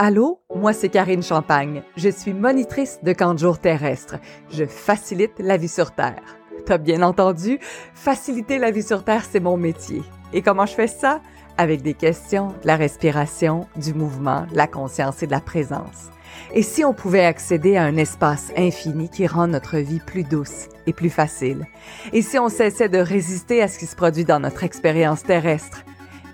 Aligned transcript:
Allô, 0.00 0.38
moi 0.54 0.72
c'est 0.72 0.90
Karine 0.90 1.24
Champagne. 1.24 1.82
Je 1.96 2.08
suis 2.08 2.32
monitrice 2.32 3.00
de 3.02 3.12
camp 3.12 3.34
de 3.34 3.40
jour 3.40 3.58
terrestre. 3.58 4.14
Je 4.48 4.64
facilite 4.64 5.40
la 5.40 5.56
vie 5.56 5.66
sur 5.66 5.90
Terre. 5.90 6.22
T'as 6.66 6.78
bien 6.78 7.02
entendu, 7.02 7.58
faciliter 7.94 8.58
la 8.58 8.70
vie 8.70 8.84
sur 8.84 9.02
Terre, 9.02 9.24
c'est 9.28 9.40
mon 9.40 9.56
métier. 9.56 10.04
Et 10.32 10.40
comment 10.40 10.66
je 10.66 10.74
fais 10.74 10.86
ça? 10.86 11.20
Avec 11.56 11.82
des 11.82 11.94
questions, 11.94 12.54
de 12.62 12.68
la 12.68 12.76
respiration, 12.76 13.66
du 13.74 13.92
mouvement, 13.92 14.46
de 14.46 14.56
la 14.56 14.68
conscience 14.68 15.24
et 15.24 15.26
de 15.26 15.32
la 15.32 15.40
présence. 15.40 16.10
Et 16.54 16.62
si 16.62 16.84
on 16.84 16.94
pouvait 16.94 17.24
accéder 17.24 17.76
à 17.76 17.82
un 17.82 17.96
espace 17.96 18.52
infini 18.56 19.08
qui 19.08 19.26
rend 19.26 19.48
notre 19.48 19.78
vie 19.78 19.98
plus 19.98 20.22
douce 20.22 20.68
et 20.86 20.92
plus 20.92 21.10
facile? 21.10 21.66
Et 22.12 22.22
si 22.22 22.38
on 22.38 22.48
cessait 22.48 22.88
de 22.88 22.98
résister 22.98 23.62
à 23.62 23.66
ce 23.66 23.80
qui 23.80 23.86
se 23.86 23.96
produit 23.96 24.24
dans 24.24 24.38
notre 24.38 24.62
expérience 24.62 25.24
terrestre? 25.24 25.82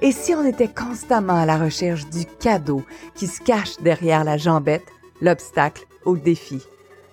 Et 0.05 0.13
si 0.13 0.35
on 0.35 0.45
était 0.45 0.69
constamment 0.69 1.41
à 1.41 1.47
la 1.47 1.57
recherche 1.57 2.05
du 2.11 2.27
cadeau 2.27 2.83
qui 3.15 3.27
se 3.27 3.41
cache 3.41 3.79
derrière 3.81 4.23
la 4.23 4.37
jambette, 4.37 4.85
l'obstacle 5.23 5.87
le 6.05 6.19
défi, 6.19 6.61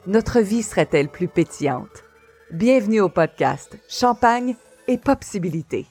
notre 0.07 0.41
vie 0.41 0.61
serait-elle 0.61 1.07
plus 1.07 1.29
pétillante? 1.29 2.03
Bienvenue 2.51 2.99
au 2.99 3.07
podcast 3.07 3.77
Champagne 3.87 4.57
et 4.89 4.97
Possibilité. 4.97 5.85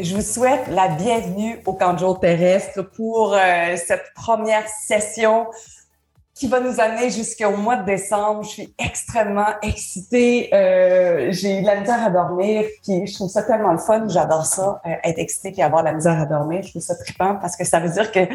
Je 0.00 0.16
vous 0.16 0.22
souhaite 0.22 0.66
la 0.70 0.88
bienvenue 0.88 1.60
au 1.66 1.72
camp 1.72 1.94
terrestre 2.16 2.82
pour 2.82 3.32
euh, 3.32 3.76
cette 3.76 4.12
première 4.16 4.66
session 4.66 5.46
qui 6.34 6.48
va 6.48 6.58
nous 6.58 6.80
amener 6.80 7.10
jusqu'au 7.10 7.56
mois 7.56 7.76
de 7.76 7.84
décembre. 7.84 8.42
Je 8.42 8.48
suis 8.48 8.74
extrêmement 8.76 9.46
excitée. 9.62 10.52
Euh, 10.52 11.28
j'ai 11.30 11.58
eu 11.58 11.60
de 11.60 11.66
la 11.66 11.78
misère 11.78 12.04
à 12.04 12.10
dormir, 12.10 12.64
puis 12.82 13.06
je 13.06 13.14
trouve 13.14 13.30
ça 13.30 13.44
tellement 13.44 13.70
le 13.70 13.78
fun. 13.78 14.08
J'adore 14.08 14.46
ça, 14.46 14.82
euh, 14.84 14.94
être 15.04 15.18
excitée 15.18 15.54
et 15.56 15.62
avoir 15.62 15.84
de 15.84 15.90
la 15.90 15.94
misère 15.94 16.20
à 16.20 16.26
dormir. 16.26 16.64
Je 16.64 16.70
trouve 16.70 16.82
ça 16.82 16.96
trippant 16.96 17.36
parce 17.36 17.54
que 17.54 17.64
ça 17.64 17.78
veut 17.78 17.90
dire 17.90 18.10
que 18.10 18.26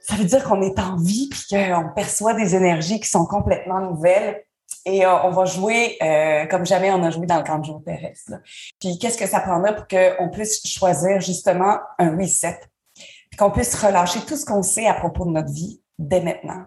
ça 0.00 0.14
veut 0.16 0.24
dire 0.24 0.42
qu'on 0.44 0.62
est 0.62 0.78
en 0.78 0.96
vie 0.96 1.28
puis 1.28 1.44
qu'on 1.50 1.90
perçoit 1.94 2.32
des 2.32 2.54
énergies 2.54 3.00
qui 3.00 3.10
sont 3.10 3.26
complètement 3.26 3.80
nouvelles. 3.80 4.44
Et 4.90 5.06
on 5.06 5.30
va 5.30 5.44
jouer 5.44 5.98
euh, 6.02 6.46
comme 6.46 6.64
jamais 6.64 6.90
on 6.90 7.02
a 7.02 7.10
joué 7.10 7.26
dans 7.26 7.36
le 7.36 7.44
camp 7.44 7.58
de 7.58 7.66
jour 7.66 7.82
terrestre. 7.84 8.32
Puis 8.80 8.98
qu'est-ce 8.98 9.18
que 9.18 9.26
ça 9.26 9.40
prendrait 9.40 9.76
pour 9.76 9.86
qu'on 9.86 10.30
puisse 10.30 10.66
choisir 10.66 11.20
justement 11.20 11.76
un 11.98 12.16
reset, 12.16 12.58
puis 12.94 13.36
qu'on 13.38 13.50
puisse 13.50 13.74
relâcher 13.74 14.20
tout 14.20 14.36
ce 14.36 14.46
qu'on 14.46 14.62
sait 14.62 14.86
à 14.86 14.94
propos 14.94 15.26
de 15.26 15.32
notre 15.32 15.52
vie 15.52 15.82
dès 15.98 16.22
maintenant. 16.22 16.64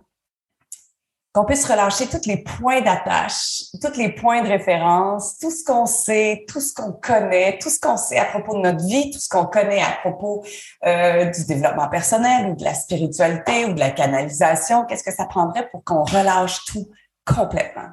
Qu'on 1.33 1.45
puisse 1.45 1.65
relâcher 1.65 2.07
tous 2.07 2.27
les 2.27 2.43
points 2.43 2.81
d'attache, 2.81 3.63
tous 3.81 3.97
les 3.97 4.13
points 4.13 4.43
de 4.43 4.49
référence, 4.49 5.39
tout 5.39 5.49
ce 5.49 5.63
qu'on 5.63 5.87
sait, 5.87 6.45
tout 6.47 6.59
ce 6.59 6.75
qu'on 6.75 6.91
connaît, 6.91 7.57
tout 7.57 7.69
ce 7.69 7.79
qu'on 7.79 7.97
sait 7.97 8.19
à 8.19 8.25
propos 8.25 8.55
de 8.55 8.61
notre 8.61 8.85
vie, 8.85 9.09
tout 9.09 9.19
ce 9.19 9.29
qu'on 9.29 9.45
connaît 9.45 9.81
à 9.81 9.97
propos 10.01 10.45
euh, 10.85 11.25
du 11.25 11.45
développement 11.45 11.89
personnel 11.89 12.51
ou 12.51 12.55
de 12.55 12.63
la 12.63 12.75
spiritualité 12.75 13.65
ou 13.65 13.73
de 13.73 13.79
la 13.79 13.89
canalisation. 13.89 14.85
Qu'est-ce 14.85 15.05
que 15.05 15.13
ça 15.13 15.25
prendrait 15.25 15.69
pour 15.69 15.83
qu'on 15.83 16.03
relâche 16.03 16.65
tout 16.65 16.87
complètement? 17.25 17.89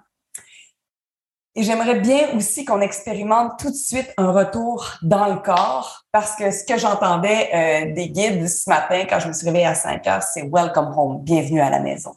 Et 1.58 1.64
j'aimerais 1.64 1.98
bien 1.98 2.36
aussi 2.36 2.64
qu'on 2.64 2.80
expérimente 2.80 3.58
tout 3.58 3.70
de 3.70 3.74
suite 3.74 4.14
un 4.16 4.30
retour 4.30 4.92
dans 5.02 5.26
le 5.26 5.40
corps 5.40 6.04
parce 6.12 6.36
que 6.36 6.52
ce 6.52 6.62
que 6.62 6.78
j'entendais 6.78 7.50
euh, 7.52 7.94
des 7.94 8.10
guides 8.10 8.46
ce 8.48 8.70
matin 8.70 9.04
quand 9.10 9.18
je 9.18 9.26
me 9.26 9.32
suis 9.32 9.44
réveillée 9.44 9.66
à 9.66 9.74
5 9.74 10.06
heures, 10.06 10.22
c'est 10.22 10.48
Welcome 10.48 10.94
home, 10.96 11.24
bienvenue 11.24 11.60
à 11.60 11.68
la 11.68 11.80
maison. 11.80 12.14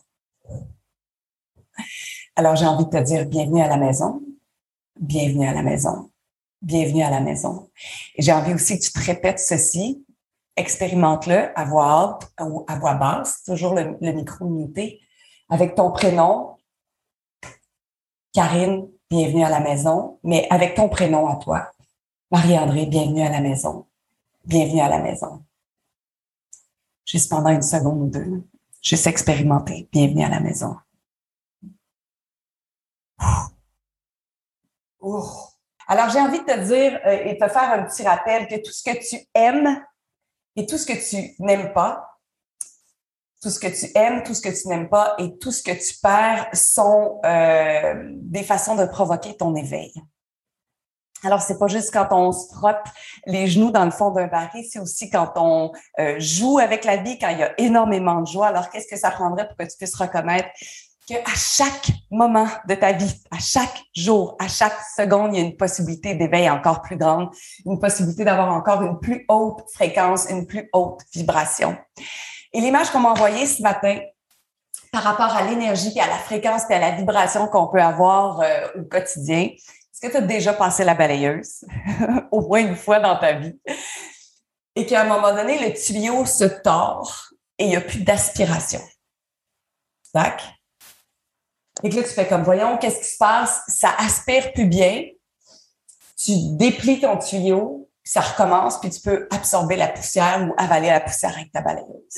Alors 2.36 2.56
j'ai 2.56 2.68
envie 2.68 2.86
de 2.86 2.92
te 2.92 2.98
dire 2.98 3.26
bienvenue 3.26 3.64
à 3.64 3.68
la 3.68 3.78
maison, 3.78 4.22
bienvenue 5.00 5.48
à 5.48 5.56
la 5.56 5.64
maison, 5.64 6.12
bienvenue 6.62 7.02
à 7.02 7.10
la 7.10 7.20
maison. 7.20 7.72
Et 8.14 8.22
j'ai 8.22 8.34
envie 8.34 8.54
aussi 8.54 8.78
que 8.78 8.84
tu 8.84 8.92
te 8.92 9.04
répètes 9.04 9.40
ceci, 9.40 10.06
expérimente-le 10.56 11.50
à 11.60 11.66
voix 11.66 12.20
haute 12.20 12.48
ou 12.48 12.64
à 12.68 12.78
voix 12.78 12.94
basse, 12.94 13.42
toujours 13.44 13.74
le, 13.74 13.98
le 14.02 14.12
micro 14.12 14.46
muté, 14.46 15.02
avec 15.50 15.74
ton 15.74 15.90
prénom, 15.90 16.58
Karine 18.34 18.88
bienvenue 19.12 19.44
à 19.44 19.50
la 19.50 19.60
maison, 19.60 20.20
mais 20.24 20.48
avec 20.50 20.74
ton 20.74 20.88
prénom 20.88 21.28
à 21.28 21.36
toi. 21.36 21.70
Marie-André, 22.32 22.86
bienvenue 22.86 23.22
à 23.22 23.30
la 23.30 23.42
maison. 23.42 23.86
Bienvenue 24.46 24.80
à 24.80 24.88
la 24.88 25.00
maison. 25.00 25.44
Juste 27.06 27.30
pendant 27.30 27.50
une 27.50 27.62
seconde 27.62 28.02
ou 28.04 28.10
deux, 28.10 28.42
juste 28.82 29.08
expérimenter. 29.08 29.90
Bienvenue 29.92 30.24
à 30.24 30.30
la 30.30 30.40
maison. 30.40 30.78
Alors, 35.88 36.10
j'ai 36.10 36.22
envie 36.22 36.40
de 36.40 36.46
te 36.46 36.60
dire 36.62 36.98
euh, 37.06 37.26
et 37.26 37.38
te 37.38 37.48
faire 37.50 37.70
un 37.70 37.84
petit 37.84 38.04
rappel 38.04 38.48
que 38.48 38.56
tout 38.64 38.72
ce 38.72 38.82
que 38.82 38.98
tu 38.98 39.22
aimes 39.34 39.84
et 40.56 40.66
tout 40.66 40.78
ce 40.78 40.86
que 40.86 40.94
tu 40.94 41.36
n'aimes 41.40 41.74
pas, 41.74 42.11
tout 43.42 43.50
ce 43.50 43.60
que 43.60 43.68
tu 43.68 43.92
aimes, 43.96 44.24
tout 44.24 44.34
ce 44.34 44.42
que 44.42 44.50
tu 44.50 44.68
n'aimes 44.68 44.90
pas 44.90 45.16
et 45.18 45.38
tout 45.40 45.52
ce 45.52 45.64
que 45.64 45.72
tu 45.72 46.00
perds 46.02 46.48
sont 46.54 47.20
euh, 47.26 48.10
des 48.14 48.44
façons 48.44 48.76
de 48.76 48.86
provoquer 48.86 49.36
ton 49.36 49.56
éveil. 49.56 49.94
Alors, 51.24 51.42
c'est 51.42 51.60
pas 51.60 51.68
juste 51.68 51.92
quand 51.92 52.08
on 52.12 52.32
se 52.32 52.54
frotte 52.54 52.84
les 53.28 53.48
genoux 53.48 53.72
dans 53.72 53.86
le 53.86 53.92
fond 53.92 54.10
d'un 54.12 54.28
baril, 54.28 54.66
c'est 54.70 54.80
aussi 54.80 55.10
quand 55.10 55.34
on 55.36 55.72
euh, 56.00 56.16
joue 56.20 56.58
avec 56.58 56.84
la 56.84 56.98
vie, 56.98 57.20
quand 57.20 57.30
il 57.30 57.40
y 57.40 57.44
a 57.44 57.54
énormément 57.60 58.22
de 58.22 58.28
joie. 58.28 58.48
Alors, 58.48 58.70
qu'est-ce 58.70 58.88
que 58.88 58.98
ça 58.98 59.12
prendrait 59.12 59.48
pour 59.48 59.58
que 59.58 59.64
tu 59.64 59.78
puisses 59.78 59.96
reconnaître 59.96 60.50
que 61.08 61.16
à 61.16 61.36
chaque 61.36 61.92
moment 62.10 62.48
de 62.68 62.76
ta 62.76 62.92
vie, 62.92 63.14
à 63.32 63.40
chaque 63.40 63.84
jour, 63.96 64.36
à 64.40 64.48
chaque 64.48 64.78
seconde, 64.96 65.36
il 65.36 65.40
y 65.40 65.44
a 65.44 65.46
une 65.46 65.58
possibilité 65.58 66.16
d'éveil 66.16 66.50
encore 66.50 66.82
plus 66.82 66.98
grande, 66.98 67.30
une 67.66 67.80
possibilité 67.80 68.24
d'avoir 68.24 68.52
encore 68.54 68.82
une 68.82 69.00
plus 69.00 69.26
haute 69.30 69.64
fréquence, 69.74 70.28
une 70.30 70.48
plus 70.48 70.70
haute 70.74 71.02
vibration? 71.14 71.76
Et 72.54 72.62
l'image 72.62 72.90
qu'on 72.90 73.00
m'a 73.00 73.10
envoyée 73.10 73.46
ce 73.46 73.62
matin 73.62 74.00
par 74.92 75.04
rapport 75.04 75.34
à 75.36 75.44
l'énergie, 75.44 75.98
à 76.00 76.08
la 76.08 76.18
fréquence 76.18 76.64
et 76.70 76.74
à 76.74 76.80
la 76.80 76.92
vibration 76.92 77.48
qu'on 77.48 77.68
peut 77.68 77.82
avoir 77.82 78.42
euh, 78.42 78.68
au 78.80 78.84
quotidien, 78.84 79.50
est-ce 79.50 80.02
que 80.02 80.12
tu 80.12 80.18
as 80.18 80.22
déjà 80.22 80.54
passé 80.54 80.84
la 80.84 80.96
balayeuse? 80.96 81.64
Au 82.32 82.42
moins 82.42 82.60
une 82.60 82.76
fois 82.76 83.00
dans 83.00 83.18
ta 83.18 83.34
vie 83.34 83.58
et 84.76 84.86
qu'à 84.86 85.02
un 85.02 85.06
moment 85.06 85.34
donné, 85.34 85.60
le 85.60 85.74
tuyau 85.74 86.26
se 86.26 86.46
tord 86.46 87.30
et 87.58 87.66
il 87.66 87.70
n'y 87.70 87.76
a 87.76 87.82
plus 87.82 88.04
d'aspiration? 88.04 88.82
Tac. 90.14 90.44
Et 91.84 91.90
que 91.90 91.96
là, 91.96 92.04
tu 92.04 92.10
fais 92.10 92.28
comme, 92.28 92.44
voyons, 92.44 92.78
qu'est-ce 92.78 93.00
qui 93.00 93.14
se 93.14 93.18
passe? 93.18 93.64
Ça 93.68 93.94
aspire 93.98 94.54
plus 94.54 94.66
bien. 94.66 95.06
Tu 96.18 96.32
déplies 96.56 97.00
ton 97.00 97.18
tuyau, 97.18 97.90
ça 98.12 98.20
recommence, 98.20 98.78
puis 98.82 98.90
tu 98.90 99.00
peux 99.00 99.26
absorber 99.32 99.78
la 99.78 99.88
poussière 99.88 100.46
ou 100.46 100.54
avaler 100.58 100.90
la 100.90 101.00
poussière 101.00 101.34
avec 101.34 101.50
ta 101.54 101.62
balayeuse. 101.62 102.18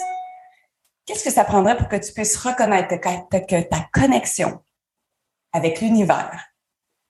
Qu'est-ce 1.06 1.24
que 1.24 1.30
ça 1.30 1.44
prendrait 1.44 1.78
pour 1.78 1.88
que 1.88 1.98
tu 1.98 2.12
puisses 2.14 2.36
reconnaître 2.36 2.96
que 2.96 3.62
ta 3.62 3.88
connexion 3.94 4.64
avec 5.52 5.82
l'univers, 5.82 6.48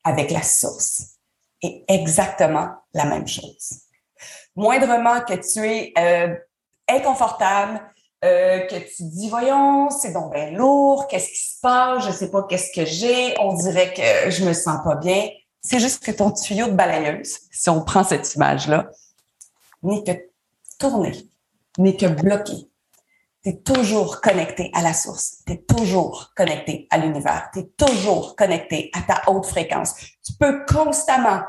avec 0.03 0.31
la 0.31 0.41
source, 0.41 1.16
est 1.61 1.85
exactement 1.88 2.71
la 2.94 3.05
même 3.05 3.25
chose? 3.25 3.83
Moindrement 4.57 5.21
que 5.21 5.35
tu 5.35 5.65
es 5.65 5.94
euh, 5.97 6.35
inconfortable, 6.89 7.79
euh, 8.25 8.65
que 8.65 8.75
tu 8.75 9.03
dis 9.03 9.29
voyons, 9.29 9.91
c'est 9.91 10.11
donc 10.11 10.33
bien 10.33 10.51
lourd, 10.51 11.07
qu'est-ce 11.07 11.29
qui 11.29 11.53
se 11.55 11.61
passe, 11.61 12.05
je 12.05 12.11
sais 12.11 12.29
pas 12.29 12.44
qu'est-ce 12.50 12.73
que 12.75 12.83
j'ai, 12.83 13.39
on 13.39 13.53
dirait 13.53 13.94
que 13.94 14.29
je 14.29 14.44
me 14.44 14.51
sens 14.51 14.79
pas 14.83 14.97
bien. 14.97 15.29
C'est 15.63 15.79
juste 15.79 16.03
que 16.03 16.12
ton 16.12 16.31
tuyau 16.31 16.68
de 16.68 16.74
balayeuse, 16.74 17.40
si 17.50 17.69
on 17.69 17.84
prend 17.84 18.03
cette 18.03 18.35
image-là, 18.35 18.90
n'est 19.81 20.04
que 20.04 20.12
tourné, 20.77 21.13
n'est 21.77 21.95
que 21.95 22.06
bloqué, 22.06 22.69
tu 23.44 23.50
es 23.50 23.57
toujours 23.57 24.21
connecté 24.21 24.71
à 24.74 24.81
la 24.81 24.94
source, 24.94 25.38
tu 25.45 25.54
es 25.54 25.57
toujours 25.57 26.33
connecté 26.36 26.88
à 26.92 26.98
l'univers, 26.98 27.50
tu 27.54 27.60
es 27.60 27.65
toujours 27.77 28.36
connecté 28.36 28.92
à 28.94 29.01
ta 29.01 29.31
haute 29.31 29.45
fréquence. 29.45 29.95
Tu 30.25 30.33
peux 30.39 30.65
constamment 30.65 31.42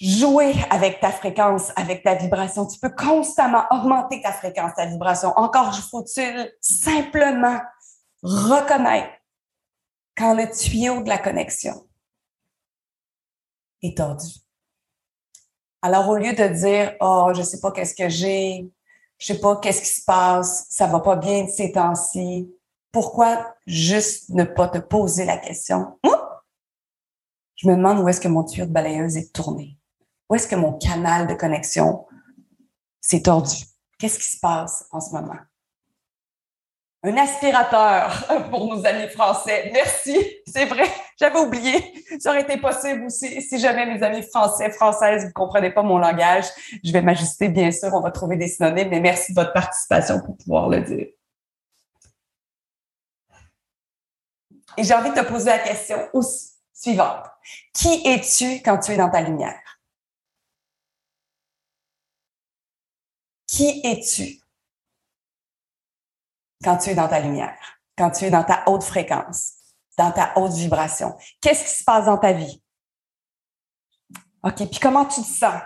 jouer 0.00 0.54
avec 0.70 1.00
ta 1.00 1.12
fréquence, 1.12 1.70
avec 1.76 2.02
ta 2.02 2.14
vibration. 2.14 2.66
Tu 2.66 2.78
peux 2.80 2.90
constamment 2.90 3.64
augmenter 3.70 4.20
ta 4.20 4.32
fréquence, 4.32 4.72
ta 4.74 4.86
vibration. 4.86 5.32
Encore 5.36 5.74
faut-il 5.74 6.52
simplement 6.60 7.60
reconnaître 8.22 9.12
quand 10.16 10.34
le 10.34 10.50
tuyau 10.50 11.02
de 11.02 11.08
la 11.08 11.18
connexion 11.18 11.86
est 13.82 13.96
tordu. 13.96 14.26
Alors, 15.82 16.08
au 16.08 16.16
lieu 16.16 16.32
de 16.32 16.48
dire, 16.48 16.94
oh, 17.00 17.32
je 17.34 17.42
sais 17.42 17.60
pas 17.60 17.72
qu'est-ce 17.72 17.94
que 17.94 18.08
j'ai, 18.08 18.70
je 19.18 19.26
sais 19.26 19.40
pas 19.40 19.56
qu'est-ce 19.56 19.82
qui 19.82 20.00
se 20.00 20.04
passe, 20.04 20.66
ça 20.70 20.86
va 20.86 21.00
pas 21.00 21.16
bien 21.16 21.46
ces 21.48 21.72
temps-ci. 21.72 22.52
Pourquoi 22.92 23.54
juste 23.66 24.28
ne 24.30 24.44
pas 24.44 24.68
te 24.68 24.78
poser 24.78 25.24
la 25.24 25.38
question? 25.38 25.98
Je 27.56 27.68
me 27.68 27.76
demande 27.76 28.00
où 28.00 28.08
est-ce 28.08 28.20
que 28.20 28.28
mon 28.28 28.44
tuyau 28.44 28.66
de 28.66 28.72
balayeuse 28.72 29.16
est 29.16 29.32
tourné. 29.32 29.78
Où 30.28 30.34
est-ce 30.34 30.48
que 30.48 30.56
mon 30.56 30.72
canal 30.78 31.26
de 31.26 31.34
connexion 31.34 32.06
s'est 33.00 33.22
tordu? 33.22 33.64
Qu'est-ce 33.98 34.18
qui 34.18 34.30
se 34.30 34.40
passe 34.40 34.86
en 34.90 35.00
ce 35.00 35.12
moment? 35.12 35.38
Un 37.02 37.16
aspirateur 37.16 38.46
pour 38.50 38.66
nos 38.66 38.86
amis 38.86 39.08
français. 39.08 39.70
Merci, 39.72 40.16
c'est 40.46 40.66
vrai, 40.66 40.88
j'avais 41.18 41.38
oublié. 41.38 42.04
Ça 42.20 42.30
aurait 42.30 42.42
été 42.42 42.56
possible 42.58 43.04
aussi 43.06 43.42
si 43.42 43.58
jamais 43.58 43.86
mes 43.86 44.02
amis 44.02 44.22
français, 44.22 44.70
françaises, 44.70 45.26
vous 45.26 45.32
comprenez 45.32 45.70
pas 45.70 45.82
mon 45.82 45.98
langage. 45.98 46.44
Je 46.84 46.92
vais 46.92 47.02
m'ajuster, 47.02 47.48
bien 47.48 47.70
sûr, 47.72 47.90
on 47.92 48.00
va 48.00 48.10
trouver 48.10 48.36
des 48.36 48.48
synonymes, 48.48 48.90
mais 48.90 49.00
merci 49.00 49.32
de 49.34 49.40
votre 49.40 49.52
participation 49.52 50.20
pour 50.20 50.36
pouvoir 50.36 50.68
le 50.68 50.80
dire. 50.80 51.08
Et 54.76 54.84
j'ai 54.84 54.94
envie 54.94 55.10
de 55.10 55.14
te 55.14 55.24
poser 55.26 55.50
la 55.50 55.58
question 55.58 56.08
suivante. 56.72 57.26
Qui 57.74 58.06
es-tu 58.06 58.62
quand 58.62 58.78
tu 58.78 58.92
es 58.92 58.96
dans 58.96 59.10
ta 59.10 59.20
lumière? 59.20 59.60
Qui 63.46 63.82
es-tu? 63.84 64.41
Quand 66.62 66.78
tu 66.78 66.90
es 66.90 66.94
dans 66.94 67.08
ta 67.08 67.20
lumière, 67.20 67.58
quand 67.96 68.10
tu 68.10 68.24
es 68.24 68.30
dans 68.30 68.44
ta 68.44 68.64
haute 68.66 68.84
fréquence, 68.84 69.54
dans 69.98 70.12
ta 70.12 70.32
haute 70.36 70.52
vibration? 70.52 71.16
Qu'est-ce 71.40 71.64
qui 71.64 71.78
se 71.78 71.84
passe 71.84 72.06
dans 72.06 72.18
ta 72.18 72.32
vie? 72.32 72.62
OK, 74.42 74.56
puis 74.56 74.80
comment 74.80 75.04
tu 75.04 75.20
te 75.20 75.26
sens? 75.26 75.60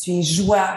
Tu 0.00 0.12
es 0.12 0.22
joie, 0.22 0.76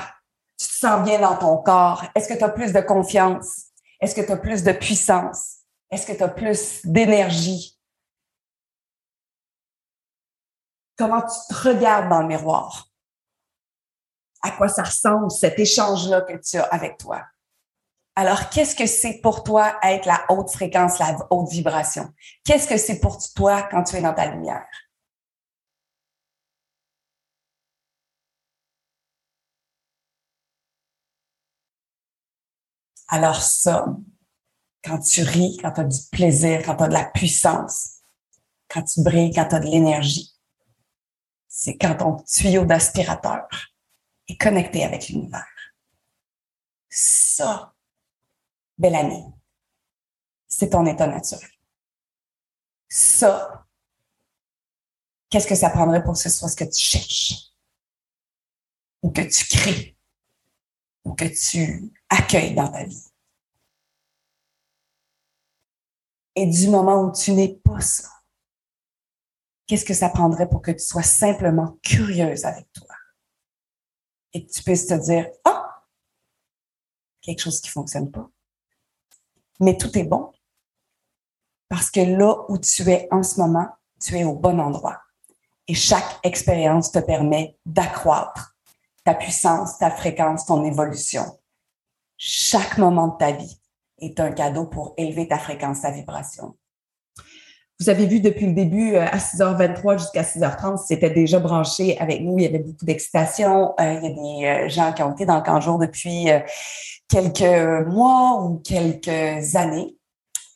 tu 0.58 0.68
te 0.68 0.74
sens 0.74 1.04
bien 1.04 1.20
dans 1.20 1.38
ton 1.38 1.58
corps. 1.62 2.04
Est-ce 2.16 2.28
que 2.28 2.38
tu 2.38 2.44
as 2.44 2.50
plus 2.50 2.74
de 2.74 2.82
confiance? 2.82 3.68
Est-ce 4.00 4.16
que 4.16 4.22
tu 4.22 4.32
as 4.32 4.38
plus 4.38 4.64
de 4.64 4.72
puissance? 4.72 5.60
Est-ce 5.90 6.08
que 6.08 6.14
tu 6.14 6.24
as 6.24 6.30
plus 6.30 6.86
d'énergie? 6.86 7.78
Comment 10.98 11.22
tu 11.22 11.54
te 11.54 11.68
regardes 11.68 12.10
dans 12.10 12.22
le 12.22 12.28
miroir? 12.28 12.91
À 14.42 14.52
quoi 14.52 14.68
ça 14.68 14.84
ressemble 14.84 15.30
cet 15.32 15.60
échange-là 15.60 16.22
que 16.22 16.38
tu 16.38 16.58
as 16.58 16.64
avec 16.64 16.98
toi. 16.98 17.24
Alors, 18.16 18.50
qu'est-ce 18.50 18.76
que 18.76 18.88
c'est 18.88 19.22
pour 19.22 19.44
toi 19.44 19.78
être 19.84 20.06
la 20.06 20.26
haute 20.30 20.52
fréquence, 20.52 21.00
la 21.00 21.16
haute 21.30 21.50
vibration? 21.50 22.14
Qu'est-ce 22.44 22.68
que 22.68 22.78
c'est 22.78 23.00
pour 23.00 23.18
toi 23.34 23.64
quand 23.64 23.84
tu 23.84 23.96
es 23.96 24.02
dans 24.02 24.14
ta 24.14 24.26
lumière? 24.28 24.68
Alors 33.08 33.42
ça, 33.42 33.86
quand 34.84 35.00
tu 35.00 35.22
ris, 35.22 35.58
quand 35.62 35.72
tu 35.72 35.82
as 35.82 35.86
du 35.86 36.00
plaisir, 36.12 36.62
quand 36.66 36.78
tu 36.78 36.84
as 36.84 36.88
de 36.88 36.94
la 36.94 37.06
puissance, 37.06 37.98
quand 38.70 38.84
tu 38.84 39.04
brilles, 39.04 39.34
quand 39.34 39.48
tu 39.48 39.56
as 39.56 39.60
de 39.60 39.68
l'énergie, 39.68 40.34
c'est 41.48 41.78
quand 41.78 41.96
ton 41.96 42.18
tuyau 42.24 42.66
d'aspirateur 42.66 43.48
connecté 44.40 44.84
avec 44.84 45.10
l'univers. 45.10 45.46
Ça, 46.90 47.74
belle 48.78 48.96
amie, 48.96 49.26
c'est 50.48 50.70
ton 50.70 50.86
état 50.86 51.08
naturel. 51.08 51.50
Ça, 52.90 53.66
qu'est-ce 55.30 55.48
que 55.48 55.56
ça 55.56 55.70
prendrait 55.70 56.04
pour 56.04 56.14
que 56.14 56.20
ce 56.20 56.30
soit 56.30 56.50
ce 56.50 56.56
que 56.56 56.66
tu 56.66 56.80
cherches? 56.80 57.52
Ou 59.02 59.12
que 59.12 59.22
tu 59.22 59.46
crées? 59.46 59.98
Ou 61.04 61.14
que 61.14 61.26
tu 61.26 61.92
accueilles 62.10 62.54
dans 62.54 62.72
ta 62.72 62.84
vie? 62.84 63.08
Et 66.36 66.46
du 66.46 66.68
moment 66.70 67.04
où 67.04 67.12
tu 67.12 67.32
n'es 67.32 67.56
pas 67.56 67.82
ça, 67.82 68.10
qu'est-ce 69.68 69.86
que 69.86 69.94
ça 69.94 70.10
prendrait 70.10 70.50
pour 70.50 70.62
que 70.62 70.72
tu 70.72 70.80
sois 70.80 71.04
simplement 71.04 71.78
curieuse 71.84 72.46
avec 72.46 72.72
toi? 72.74 72.88
Et 74.34 74.46
que 74.46 74.52
tu 74.52 74.64
puisses 74.64 74.88
te 74.88 74.94
dire, 74.94 75.28
ah, 75.46 75.84
quelque 77.22 77.42
chose 77.42 77.62
qui 77.62 77.70
fonctionne 77.70 78.12
pas. 78.12 78.30
Mais 79.60 79.78
tout 79.78 79.96
est 79.98 80.04
bon. 80.04 80.32
Parce 81.70 81.90
que 81.90 82.02
là 82.02 82.46
où 82.50 82.58
tu 82.58 82.90
es 82.90 83.08
en 83.12 83.24
ce 83.24 83.40
moment, 83.40 83.70
tu 84.00 84.18
es 84.18 84.24
au 84.24 84.34
bon 84.34 84.60
endroit. 84.60 85.02
Et 85.68 85.76
chaque 85.76 86.20
expérience 86.24 86.92
te 86.92 87.00
permet 87.00 87.58
d'accroître 87.66 88.58
ta 89.04 89.14
puissance, 89.14 89.78
ta 89.78 89.92
fréquence, 89.92 90.46
ton 90.46 90.64
évolution. 90.66 91.40
Chaque 92.18 92.78
moment 92.78 93.08
de 93.08 93.18
ta 93.18 93.32
vie 93.32 93.60
est 94.00 94.20
un 94.20 94.32
cadeau 94.32 94.66
pour 94.66 94.94
élever 94.98 95.28
ta 95.28 95.40
fréquence, 95.40 95.82
ta 95.82 95.92
vibration. 95.92 96.58
Vous 97.82 97.90
avez 97.90 98.06
vu 98.06 98.20
depuis 98.20 98.46
le 98.46 98.54
début, 98.54 98.94
euh, 98.94 99.08
à 99.08 99.18
6h23 99.18 99.98
jusqu'à 99.98 100.22
6h30, 100.22 100.86
c'était 100.86 101.10
déjà 101.10 101.40
branché 101.40 101.98
avec 101.98 102.22
nous. 102.22 102.38
Il 102.38 102.44
y 102.44 102.46
avait 102.46 102.60
beaucoup 102.60 102.86
d'excitation. 102.86 103.74
Euh, 103.80 103.94
il 103.94 104.04
y 104.04 104.06
a 104.06 104.62
des 104.62 104.66
euh, 104.66 104.70
gens 104.70 104.94
qui 104.94 105.02
ont 105.02 105.12
été 105.12 105.26
dans 105.26 105.38
le 105.38 105.42
camp 105.42 105.60
jour 105.60 105.80
depuis 105.80 106.28
quelques 107.08 107.88
mois 107.88 108.44
ou 108.44 108.62
quelques 108.64 109.56
années. 109.56 109.98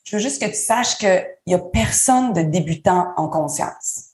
Je 0.03 0.17
veux 0.17 0.21
juste 0.21 0.39
que 0.39 0.47
tu 0.47 0.53
saches 0.53 0.99
qu'il 0.99 1.25
n'y 1.47 1.55
a 1.55 1.59
personne 1.59 2.31
de 2.33 2.43
débutant 2.43 3.11
en 3.17 3.27
conscience. 3.27 4.11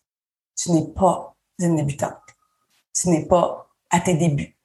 Tu 0.55 0.71
n'es 0.71 0.87
pas 0.87 1.35
une 1.59 1.75
débutante. 1.75 2.15
Tu 2.95 3.09
n'es 3.09 3.25
pas 3.25 3.67
à 3.89 3.99
tes 3.99 4.13
débuts 4.13 4.55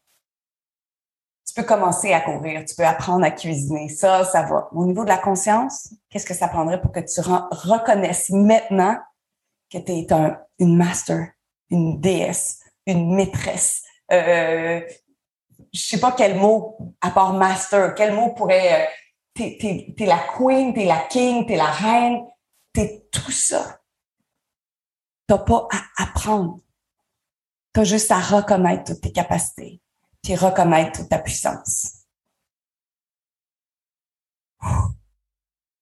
peux 1.57 1.67
commencer 1.67 2.13
à 2.13 2.21
courir, 2.21 2.65
tu 2.65 2.75
peux 2.75 2.85
apprendre 2.85 3.25
à 3.25 3.31
cuisiner, 3.31 3.89
ça, 3.89 4.25
ça 4.25 4.43
va. 4.43 4.69
Au 4.73 4.85
niveau 4.85 5.05
de 5.05 5.09
la 5.09 5.19
conscience, 5.19 5.93
qu'est-ce 6.11 6.27
que 6.27 6.35
ça 6.35 6.49
prendrait 6.49 6.81
pour 6.81 6.93
que 6.93 7.01
tu 7.01 7.21
reconnaisses 7.21 8.31
maintenant 8.31 8.99
que 9.73 9.79
tu 9.79 9.93
es 9.93 10.13
un, 10.13 10.39
une 10.59 10.77
master, 10.77 11.29
une 11.71 11.99
déesse, 11.99 12.61
une 12.87 13.15
maîtresse? 13.15 13.83
Euh, 14.13 14.81
je 15.73 15.81
sais 15.81 15.99
pas 15.99 16.13
quel 16.13 16.37
mot, 16.37 16.77
à 17.01 17.11
part 17.11 17.33
master, 17.33 17.95
quel 17.95 18.15
mot 18.15 18.35
pourrait... 18.35 18.83
Euh, 18.83 18.87
t'es 19.35 20.07
la 20.07 20.19
queen, 20.37 20.73
t'es 20.75 20.85
la 20.85 21.01
king, 21.01 21.47
t'es 21.47 21.57
la 21.57 21.71
reine, 21.71 22.25
t'es 22.73 23.07
tout 23.11 23.31
ça. 23.31 23.81
T'as 25.27 25.39
pas 25.39 25.69
à 25.73 26.03
apprendre. 26.03 26.61
T'as 27.73 27.85
juste 27.85 28.11
à 28.11 28.21
reconnaître 28.21 28.93
toutes 28.93 29.03
tes 29.03 29.13
capacités 29.13 29.81
puis 30.27 30.35
reconnaître 30.35 30.99
toute 30.99 31.09
ta 31.09 31.21
puissance. 31.21 31.93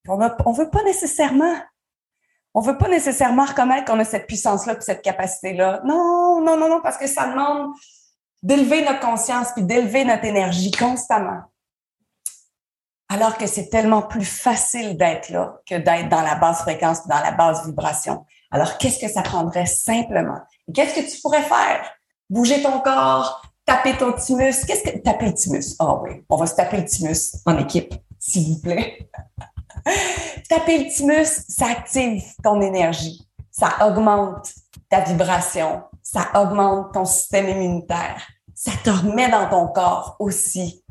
On 0.06 0.18
ne 0.18 0.56
veut 0.56 0.68
pas 0.68 0.82
nécessairement, 0.82 1.56
on 2.52 2.60
veut 2.60 2.76
pas 2.76 2.88
nécessairement 2.88 3.46
reconnaître 3.46 3.86
qu'on 3.90 3.98
a 4.00 4.04
cette 4.04 4.26
puissance-là 4.26 4.74
puis 4.74 4.84
cette 4.84 5.00
capacité-là. 5.00 5.80
Non, 5.86 6.42
non, 6.42 6.58
non, 6.58 6.68
non, 6.68 6.82
parce 6.82 6.98
que 6.98 7.06
ça 7.06 7.26
demande 7.26 7.72
d'élever 8.42 8.84
notre 8.84 9.00
conscience 9.00 9.48
puis 9.54 9.62
d'élever 9.62 10.04
notre 10.04 10.26
énergie 10.26 10.70
constamment. 10.72 11.44
Alors 13.08 13.38
que 13.38 13.46
c'est 13.46 13.70
tellement 13.70 14.02
plus 14.02 14.26
facile 14.26 14.98
d'être 14.98 15.30
là 15.30 15.58
que 15.66 15.76
d'être 15.76 16.10
dans 16.10 16.20
la 16.20 16.34
basse 16.34 16.60
fréquence, 16.60 17.06
dans 17.06 17.20
la 17.20 17.32
basse 17.32 17.64
vibration. 17.64 18.26
Alors, 18.50 18.76
qu'est-ce 18.76 18.98
que 18.98 19.10
ça 19.10 19.22
prendrait 19.22 19.64
simplement? 19.64 20.40
Qu'est-ce 20.74 20.94
que 20.94 21.10
tu 21.10 21.18
pourrais 21.22 21.42
faire? 21.42 21.90
Bouger 22.28 22.62
ton 22.62 22.80
corps, 22.80 23.53
taper 23.64 23.96
ton 23.96 24.12
thymus. 24.12 24.64
Qu'est-ce 24.66 24.82
que 24.82 24.98
taper 24.98 25.26
le 25.26 25.34
thymus? 25.34 25.76
Ah 25.78 26.00
oui, 26.02 26.24
on 26.28 26.36
va 26.36 26.46
se 26.46 26.54
taper 26.54 26.78
le 26.78 26.84
thymus 26.84 27.36
en 27.46 27.58
équipe, 27.58 27.94
s'il 28.18 28.54
vous 28.54 28.60
plaît. 28.60 29.08
taper 30.48 30.84
le 30.84 30.90
thymus, 30.90 31.44
ça 31.48 31.66
active 31.66 32.22
ton 32.42 32.60
énergie, 32.60 33.28
ça 33.50 33.86
augmente 33.86 34.52
ta 34.88 35.00
vibration, 35.00 35.82
ça 36.02 36.30
augmente 36.34 36.92
ton 36.92 37.04
système 37.04 37.48
immunitaire, 37.48 38.26
ça 38.54 38.72
te 38.82 38.90
remet 38.90 39.30
dans 39.30 39.48
ton 39.48 39.68
corps 39.68 40.16
aussi. 40.18 40.82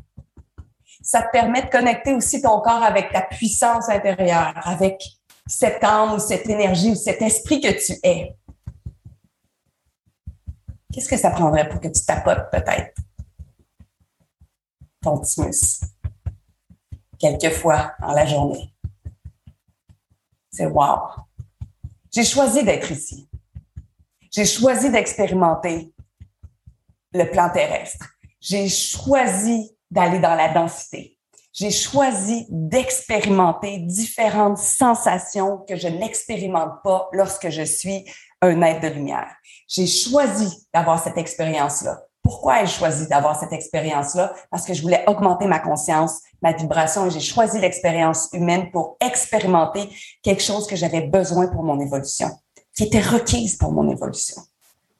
Ça 1.02 1.20
te 1.20 1.30
permet 1.32 1.62
de 1.62 1.68
connecter 1.68 2.14
aussi 2.14 2.40
ton 2.40 2.60
corps 2.60 2.82
avec 2.82 3.12
ta 3.12 3.20
puissance 3.20 3.90
intérieure, 3.90 4.54
avec 4.64 5.02
cette 5.46 5.84
âme 5.84 6.14
ou 6.14 6.18
cette 6.18 6.48
énergie 6.48 6.92
ou 6.92 6.94
cet 6.94 7.20
esprit 7.20 7.60
que 7.60 7.68
tu 7.68 7.98
es. 8.02 8.34
Qu'est-ce 10.94 11.08
que 11.08 11.16
ça 11.16 11.30
prendrait 11.30 11.68
pour 11.68 11.80
que 11.80 11.88
tu 11.88 12.04
tapotes 12.04 12.52
peut-être? 12.52 12.94
Ton 15.02 15.18
thymus 15.18 15.80
quelques 17.18 17.52
fois 17.52 17.94
dans 18.00 18.12
la 18.12 18.24
journée? 18.26 18.72
C'est 20.52 20.66
wow. 20.66 21.00
J'ai 22.12 22.22
choisi 22.22 22.62
d'être 22.62 22.92
ici. 22.92 23.28
J'ai 24.30 24.44
choisi 24.44 24.88
d'expérimenter 24.88 25.92
le 27.12 27.28
plan 27.28 27.50
terrestre. 27.50 28.06
J'ai 28.40 28.68
choisi 28.68 29.76
d'aller 29.90 30.20
dans 30.20 30.36
la 30.36 30.54
densité. 30.54 31.18
J'ai 31.52 31.72
choisi 31.72 32.46
d'expérimenter 32.50 33.78
différentes 33.78 34.58
sensations 34.58 35.58
que 35.68 35.74
je 35.74 35.88
n'expérimente 35.88 36.82
pas 36.84 37.08
lorsque 37.12 37.48
je 37.48 37.62
suis 37.62 38.04
un 38.44 38.62
être 38.62 38.82
de 38.82 38.88
lumière. 38.88 39.34
J'ai 39.68 39.86
choisi 39.86 40.66
d'avoir 40.72 41.02
cette 41.02 41.16
expérience-là. 41.16 42.00
Pourquoi 42.22 42.62
ai-je 42.62 42.72
choisi 42.72 43.06
d'avoir 43.06 43.38
cette 43.38 43.52
expérience-là? 43.52 44.34
Parce 44.50 44.64
que 44.64 44.72
je 44.72 44.80
voulais 44.80 45.04
augmenter 45.06 45.46
ma 45.46 45.58
conscience, 45.58 46.20
ma 46.42 46.52
vibration, 46.52 47.06
et 47.06 47.10
j'ai 47.10 47.20
choisi 47.20 47.58
l'expérience 47.60 48.30
humaine 48.32 48.70
pour 48.70 48.96
expérimenter 49.00 49.90
quelque 50.22 50.42
chose 50.42 50.66
que 50.66 50.74
j'avais 50.74 51.02
besoin 51.02 51.48
pour 51.48 51.62
mon 51.62 51.78
évolution, 51.80 52.30
qui 52.74 52.84
était 52.84 53.00
requise 53.00 53.56
pour 53.56 53.72
mon 53.72 53.90
évolution. 53.90 54.40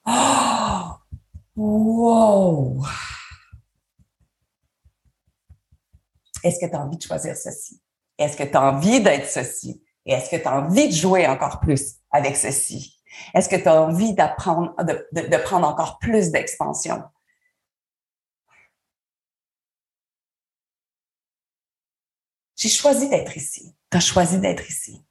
Oh! 0.06 0.80
Wow! 1.56 2.84
Est-ce 6.42 6.58
que 6.60 6.66
tu 6.68 6.76
as 6.76 6.80
envie 6.80 6.98
de 6.98 7.02
choisir 7.02 7.34
ceci? 7.36 7.80
Est-ce 8.18 8.36
que 8.36 8.42
tu 8.42 8.56
as 8.56 8.62
envie 8.62 9.00
d'être 9.00 9.28
ceci? 9.30 9.82
Et 10.04 10.12
est-ce 10.12 10.30
que 10.30 10.36
tu 10.36 10.46
as 10.46 10.58
envie 10.58 10.88
de 10.88 10.94
jouer 10.94 11.26
encore 11.26 11.60
plus 11.60 11.94
avec 12.10 12.36
ceci? 12.36 13.00
Est-ce 13.34 13.48
que 13.48 13.56
tu 13.56 13.68
as 13.68 13.82
envie 13.82 14.14
d'apprendre, 14.14 14.74
de, 14.82 15.36
prendre 15.42 15.66
encore 15.66 15.98
plus 15.98 16.30
d'expansion? 16.30 17.02
J'ai 22.56 22.68
choisi 22.68 23.08
d'être 23.08 23.36
ici. 23.36 23.74
Tu 23.90 23.96
as 23.96 24.00
choisi 24.00 24.38
d'être 24.38 24.68
ici. 24.68 25.04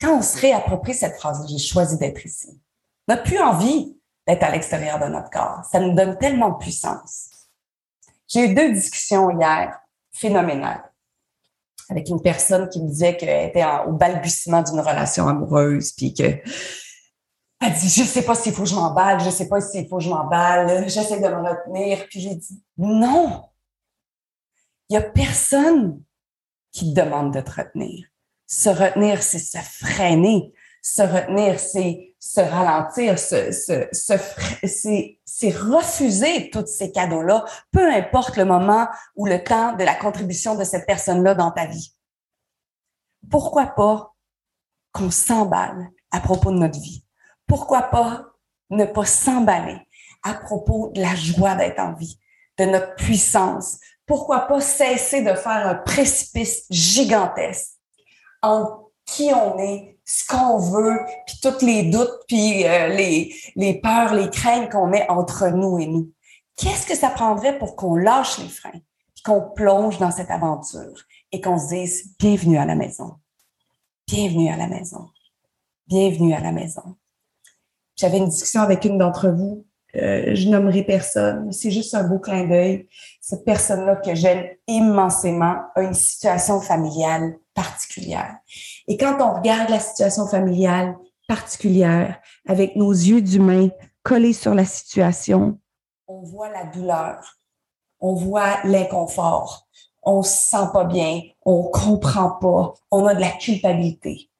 Quand 0.00 0.18
on 0.18 0.22
se 0.22 0.38
réapproprie 0.38 0.94
cette 0.94 1.16
phrase, 1.16 1.46
j'ai 1.48 1.58
choisi 1.58 1.96
d'être 1.98 2.26
ici, 2.26 2.60
on 3.08 3.14
n'a 3.14 3.16
plus 3.16 3.38
envie 3.38 3.98
d'être 4.26 4.42
à 4.42 4.50
l'extérieur 4.50 4.98
de 4.98 5.06
notre 5.06 5.30
corps. 5.30 5.64
Ça 5.70 5.80
nous 5.80 5.94
donne 5.94 6.18
tellement 6.18 6.50
de 6.50 6.58
puissance. 6.58 7.30
J'ai 8.26 8.50
eu 8.50 8.54
deux 8.54 8.72
discussions 8.72 9.30
hier 9.30 9.80
phénoménales 10.12 10.93
avec 11.88 12.08
une 12.08 12.20
personne 12.20 12.68
qui 12.68 12.82
me 12.82 12.88
disait 12.88 13.16
qu'elle 13.16 13.48
était 13.48 13.64
au 13.86 13.92
balbutiement 13.92 14.62
d'une 14.62 14.80
relation 14.80 15.28
amoureuse, 15.28 15.92
puis 15.92 16.14
que 16.14 16.38
elle 17.60 17.72
dit 17.72 17.88
je 17.88 18.04
sais 18.04 18.22
pas 18.22 18.34
s'il 18.34 18.52
faut 18.52 18.64
que 18.64 18.68
je 18.68 18.74
m'emballe, 18.74 19.20
je 19.20 19.30
sais 19.30 19.48
pas 19.48 19.60
s'il 19.60 19.88
faut 19.88 19.98
que 19.98 20.04
je 20.04 20.10
m'emballe, 20.10 20.88
j'essaie 20.88 21.20
de 21.20 21.28
me 21.28 21.48
retenir, 21.48 22.06
puis 22.08 22.20
j'ai 22.20 22.34
dit 22.34 22.62
non. 22.76 23.42
Il 24.90 24.94
y 24.94 24.96
a 24.96 25.02
personne 25.02 26.02
qui 26.72 26.92
demande 26.92 27.32
de 27.32 27.40
te 27.40 27.50
retenir. 27.50 28.06
Se 28.46 28.68
retenir, 28.68 29.22
c'est 29.22 29.38
se 29.38 29.58
freiner. 29.58 30.52
Se 30.82 31.02
retenir, 31.02 31.58
c'est 31.58 32.13
se 32.24 32.40
ralentir, 32.40 33.18
se, 33.18 33.52
se, 33.52 33.86
se 33.92 34.14
c'est 35.26 35.50
refuser 35.50 36.48
tous 36.48 36.66
ces 36.66 36.90
cadeaux-là, 36.90 37.44
peu 37.70 37.92
importe 37.92 38.38
le 38.38 38.46
moment 38.46 38.88
ou 39.14 39.26
le 39.26 39.44
temps 39.44 39.74
de 39.74 39.84
la 39.84 39.94
contribution 39.94 40.54
de 40.54 40.64
cette 40.64 40.86
personne-là 40.86 41.34
dans 41.34 41.50
ta 41.50 41.66
vie. 41.66 41.94
Pourquoi 43.30 43.66
pas 43.66 44.14
qu'on 44.92 45.10
s'emballe 45.10 45.90
à 46.10 46.20
propos 46.20 46.50
de 46.50 46.56
notre 46.56 46.80
vie? 46.80 47.04
Pourquoi 47.46 47.82
pas 47.82 48.24
ne 48.70 48.86
pas 48.86 49.04
s'emballer 49.04 49.78
à 50.22 50.32
propos 50.32 50.90
de 50.94 51.02
la 51.02 51.14
joie 51.14 51.56
d'être 51.56 51.78
en 51.78 51.92
vie, 51.92 52.18
de 52.56 52.64
notre 52.64 52.94
puissance? 52.94 53.78
Pourquoi 54.06 54.46
pas 54.46 54.62
cesser 54.62 55.20
de 55.20 55.34
faire 55.34 55.66
un 55.66 55.74
précipice 55.74 56.64
gigantesque 56.70 57.74
en 58.40 58.88
qui 59.04 59.30
on 59.34 59.58
est, 59.58 59.93
ce 60.04 60.26
qu'on 60.26 60.58
veut, 60.58 61.00
puis 61.26 61.38
tous 61.42 61.64
les 61.64 61.84
doutes, 61.84 62.24
puis 62.28 62.66
euh, 62.66 62.88
les, 62.88 63.34
les 63.56 63.80
peurs, 63.80 64.14
les 64.14 64.28
craintes 64.30 64.70
qu'on 64.70 64.86
met 64.86 65.08
entre 65.08 65.48
nous 65.48 65.78
et 65.78 65.86
nous. 65.86 66.10
Qu'est-ce 66.56 66.86
que 66.86 66.94
ça 66.94 67.10
prendrait 67.10 67.58
pour 67.58 67.74
qu'on 67.74 67.96
lâche 67.96 68.38
les 68.38 68.48
freins, 68.48 68.80
puis 69.14 69.22
qu'on 69.24 69.40
plonge 69.40 69.98
dans 69.98 70.10
cette 70.10 70.30
aventure 70.30 71.02
et 71.32 71.40
qu'on 71.40 71.58
se 71.58 71.68
dise 71.68 72.14
bienvenue 72.18 72.58
à 72.58 72.66
la 72.66 72.74
maison, 72.74 73.14
bienvenue 74.06 74.50
à 74.50 74.56
la 74.56 74.68
maison, 74.68 75.08
bienvenue 75.86 76.34
à 76.34 76.40
la 76.40 76.52
maison. 76.52 76.96
J'avais 77.96 78.18
une 78.18 78.28
discussion 78.28 78.60
avec 78.60 78.84
une 78.84 78.98
d'entre 78.98 79.28
vous. 79.28 79.64
Euh, 79.96 80.34
je 80.34 80.48
nommerai 80.48 80.82
personne, 80.82 81.52
c'est 81.52 81.70
juste 81.70 81.94
un 81.94 82.02
beau 82.02 82.18
clin 82.18 82.46
d'œil. 82.46 82.88
Cette 83.20 83.44
personne-là 83.44 83.96
que 83.96 84.14
j'aime 84.14 84.44
immensément 84.66 85.62
a 85.74 85.82
une 85.82 85.94
situation 85.94 86.60
familiale 86.60 87.36
particulière. 87.54 88.36
Et 88.86 88.96
quand 88.96 89.16
on 89.20 89.38
regarde 89.38 89.70
la 89.70 89.80
situation 89.80 90.26
familiale 90.26 90.96
particulière 91.26 92.20
avec 92.46 92.76
nos 92.76 92.92
yeux 92.92 93.22
d'humain 93.22 93.68
collés 94.02 94.34
sur 94.34 94.54
la 94.54 94.66
situation, 94.66 95.58
on 96.06 96.22
voit 96.22 96.50
la 96.50 96.66
douleur, 96.66 97.38
on 98.00 98.14
voit 98.14 98.62
l'inconfort, 98.64 99.66
on 100.02 100.22
se 100.22 100.50
sent 100.50 100.66
pas 100.72 100.84
bien, 100.84 101.22
on 101.46 101.64
comprend 101.64 102.32
pas, 102.32 102.74
on 102.90 103.06
a 103.06 103.14
de 103.14 103.20
la 103.20 103.30
culpabilité. 103.30 104.30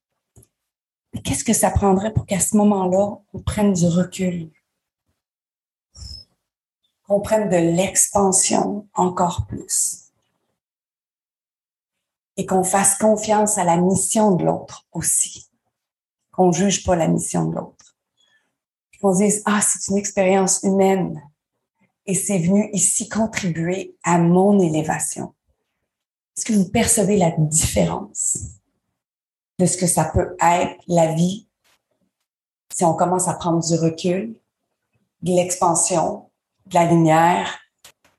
Qu'est-ce 1.22 1.44
que 1.44 1.54
ça 1.54 1.70
prendrait 1.70 2.12
pour 2.12 2.26
qu'à 2.26 2.40
ce 2.40 2.56
moment-là, 2.56 3.16
on 3.32 3.38
prenne 3.40 3.72
du 3.72 3.86
recul, 3.86 4.50
qu'on 7.06 7.20
prenne 7.20 7.48
de 7.48 7.76
l'expansion 7.76 8.88
encore 8.94 9.46
plus? 9.46 10.03
Et 12.36 12.46
qu'on 12.46 12.64
fasse 12.64 12.96
confiance 12.98 13.58
à 13.58 13.64
la 13.64 13.76
mission 13.76 14.32
de 14.32 14.44
l'autre 14.44 14.86
aussi. 14.92 15.50
Qu'on 16.32 16.52
juge 16.52 16.84
pas 16.84 16.96
la 16.96 17.08
mission 17.08 17.46
de 17.46 17.54
l'autre. 17.54 17.96
Qu'on 19.00 19.12
se 19.12 19.22
dise, 19.22 19.42
ah, 19.44 19.60
c'est 19.60 19.90
une 19.90 19.98
expérience 19.98 20.62
humaine 20.62 21.20
et 22.06 22.14
c'est 22.14 22.38
venu 22.38 22.68
ici 22.72 23.08
contribuer 23.08 23.96
à 24.02 24.18
mon 24.18 24.58
élévation. 24.60 25.34
Est-ce 26.36 26.44
que 26.44 26.52
vous 26.52 26.68
percevez 26.68 27.16
la 27.16 27.30
différence 27.38 28.38
de 29.58 29.66
ce 29.66 29.76
que 29.76 29.86
ça 29.86 30.04
peut 30.06 30.36
être 30.42 30.82
la 30.88 31.12
vie 31.12 31.48
si 32.72 32.84
on 32.84 32.94
commence 32.94 33.28
à 33.28 33.34
prendre 33.34 33.64
du 33.64 33.74
recul, 33.76 34.36
de 35.22 35.32
l'expansion, 35.32 36.30
de 36.66 36.74
la 36.74 36.86
lumière, 36.86 37.60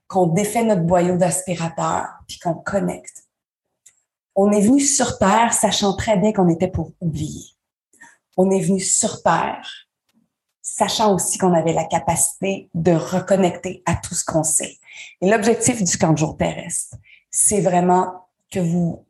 qu'on 0.08 0.28
défait 0.28 0.64
notre 0.64 0.82
boyau 0.82 1.18
d'aspirateur 1.18 2.06
puis 2.26 2.38
qu'on 2.38 2.54
connecte? 2.54 3.25
On 4.36 4.52
est 4.52 4.60
venu 4.60 4.80
sur 4.80 5.18
Terre 5.18 5.54
sachant 5.54 5.96
très 5.96 6.18
bien 6.18 6.32
qu'on 6.32 6.48
était 6.48 6.68
pour 6.68 6.92
oublier. 7.00 7.46
On 8.36 8.50
est 8.50 8.60
venu 8.60 8.80
sur 8.80 9.22
Terre 9.22 9.88
sachant 10.60 11.14
aussi 11.14 11.38
qu'on 11.38 11.54
avait 11.54 11.72
la 11.72 11.84
capacité 11.84 12.68
de 12.74 12.92
reconnecter 12.92 13.82
à 13.86 13.94
tout 13.94 14.14
ce 14.14 14.24
qu'on 14.24 14.42
sait. 14.42 14.78
Et 15.22 15.30
l'objectif 15.30 15.82
du 15.82 15.96
camp 15.96 16.12
de 16.12 16.18
jour 16.18 16.36
terrestre, 16.36 16.96
c'est 17.30 17.62
vraiment 17.62 18.28
que 18.50 18.60
vous 18.60 19.06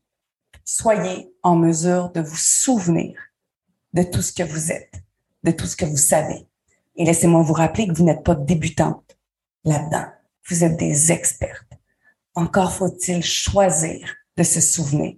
soyez 0.65 1.33
en 1.43 1.57
mesure 1.57 2.11
de 2.11 2.21
vous 2.21 2.37
souvenir 2.37 3.19
de 3.95 4.05
tout 4.05 4.23
ce 4.23 4.33
que 4.33 4.45
vous 4.45 4.71
êtes, 4.71 4.95
de 5.43 5.51
tout 5.51 5.67
ce 5.67 5.77
que 5.77 5.87
vous 5.87 5.97
savez. 5.97 6.47
Et 6.95 7.05
laissez-moi 7.05 7.43
vous 7.43 7.53
rappeler 7.53 7.89
que 7.89 7.95
vous 7.95 8.05
n'êtes 8.05 8.23
pas 8.23 8.37
débutante 8.37 9.19
là-dedans. 9.65 10.07
Vous 10.49 10.63
êtes 10.63 10.77
des 10.77 11.11
expertes. 11.11 11.73
Encore 12.35 12.73
faut-il 12.73 13.25
choisir 13.25 14.15
de 14.37 14.43
se 14.43 14.61
souvenir. 14.61 15.17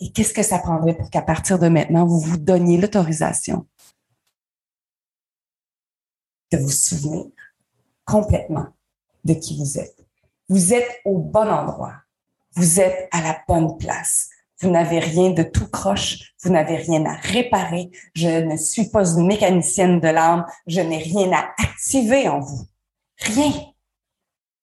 Et 0.00 0.10
qu'est-ce 0.10 0.34
que 0.34 0.42
ça 0.42 0.58
prendrait 0.58 0.96
pour 0.96 1.10
qu'à 1.10 1.22
partir 1.22 1.58
de 1.58 1.68
maintenant, 1.68 2.06
vous 2.06 2.20
vous 2.20 2.36
donniez 2.36 2.78
l'autorisation 2.78 3.66
de 6.52 6.58
vous 6.58 6.70
souvenir 6.70 7.26
complètement 8.04 8.66
de 9.24 9.34
qui 9.34 9.56
vous 9.56 9.78
êtes? 9.78 9.96
Vous 10.48 10.74
êtes 10.74 11.00
au 11.04 11.18
bon 11.18 11.48
endroit. 11.48 11.94
Vous 12.56 12.80
êtes 12.80 13.08
à 13.12 13.22
la 13.22 13.38
bonne 13.48 13.78
place. 13.78 14.28
Vous 14.60 14.70
n'avez 14.70 14.98
rien 14.98 15.30
de 15.30 15.42
tout 15.42 15.68
croche. 15.68 16.34
Vous 16.42 16.50
n'avez 16.50 16.76
rien 16.76 17.04
à 17.06 17.14
réparer. 17.14 17.90
Je 18.14 18.28
ne 18.28 18.56
suis 18.56 18.88
pas 18.88 19.06
une 19.06 19.26
mécanicienne 19.26 20.00
de 20.00 20.08
l'âme. 20.08 20.44
Je 20.66 20.80
n'ai 20.80 20.98
rien 20.98 21.32
à 21.32 21.50
activer 21.58 22.28
en 22.28 22.40
vous. 22.40 22.66
Rien. 23.18 23.73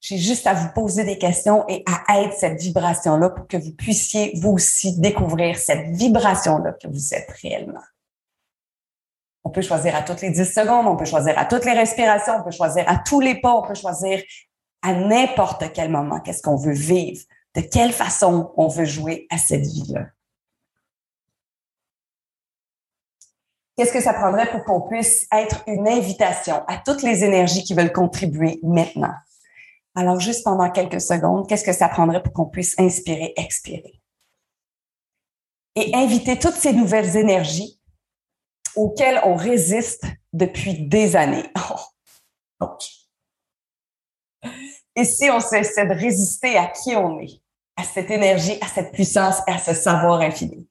J'ai 0.02 0.18
juste 0.18 0.48
à 0.48 0.56
vous 0.56 0.70
poser 0.74 1.04
des 1.04 1.20
questions 1.20 1.64
et 1.68 1.84
à 1.86 2.22
être 2.22 2.34
cette 2.34 2.60
vibration-là 2.60 3.30
pour 3.30 3.48
que 3.48 3.58
vous 3.58 3.72
puissiez 3.72 4.34
vous 4.42 4.54
aussi 4.54 5.00
découvrir 5.00 5.58
cette 5.60 5.96
vibration-là 5.96 6.74
que 6.74 6.88
vous 6.88 7.14
êtes 7.14 7.30
réellement. 7.44 7.84
On 9.44 9.52
peut 9.52 9.62
choisir 9.62 9.96
à 9.96 10.02
toutes 10.02 10.22
les 10.22 10.32
10 10.32 10.52
secondes, 10.52 10.88
on 10.88 10.98
peut 10.98 11.06
choisir 11.06 11.38
à 11.38 11.46
toutes 11.46 11.66
les 11.66 11.74
respirations, 11.74 12.34
on 12.40 12.44
peut 12.44 12.52
choisir 12.52 12.84
à 12.88 12.98
tous 12.98 13.20
les 13.20 13.40
pas, 13.40 13.54
on 13.54 13.62
peut 13.62 13.76
choisir 13.76 14.24
à 14.82 14.94
n'importe 14.94 15.72
quel 15.72 15.92
moment 15.92 16.20
qu'est-ce 16.20 16.42
qu'on 16.42 16.56
veut 16.56 16.74
vivre, 16.74 17.22
de 17.56 17.62
quelle 17.62 17.94
façon 17.94 18.54
on 18.58 18.68
veut 18.68 18.86
jouer 18.86 19.28
à 19.30 19.38
cette 19.38 19.68
vie-là. 19.68 20.08
Qu'est-ce 23.78 23.94
que 23.94 24.02
ça 24.02 24.14
prendrait 24.14 24.50
pour 24.50 24.64
qu'on 24.64 24.82
puisse 24.82 25.28
être 25.32 25.64
une 25.68 25.88
invitation 25.88 26.64
à 26.68 26.78
toutes 26.78 27.04
les 27.04 27.24
énergies 27.24 27.64
qui 27.64 27.76
veulent 27.76 27.94
contribuer 27.94 28.60
maintenant? 28.64 29.14
Alors, 29.96 30.20
juste 30.20 30.44
pendant 30.44 30.70
quelques 30.72 31.02
secondes, 31.02 31.48
qu'est-ce 31.48 31.66
que 31.66 31.74
ça 31.74 31.90
prendrait 31.90 32.24
pour 32.24 32.34
qu'on 32.34 32.46
puisse 32.46 32.80
inspirer, 32.80 33.34
expirer? 33.36 34.02
Et 35.76 35.94
inviter 35.96 36.38
toutes 36.38 36.56
ces 36.56 36.74
nouvelles 36.74 37.16
énergies 37.18 37.80
auxquelles 38.76 39.22
on 39.26 39.36
résiste 39.36 40.06
depuis 40.34 40.88
des 40.88 41.16
années. 41.16 41.50
Donc, 42.60 42.80
et 44.96 45.06
si 45.06 45.30
on 45.30 45.40
cessait 45.40 45.86
de 45.86 45.94
résister 45.94 46.58
à 46.58 46.68
qui 46.68 46.96
on 46.96 47.20
est, 47.20 47.42
à 47.76 47.84
cette 47.84 48.12
énergie, 48.12 48.58
à 48.62 48.68
cette 48.68 48.92
puissance, 48.92 49.38
à 49.48 49.58
ce 49.58 49.74
savoir 49.74 50.22
infini? 50.22 50.68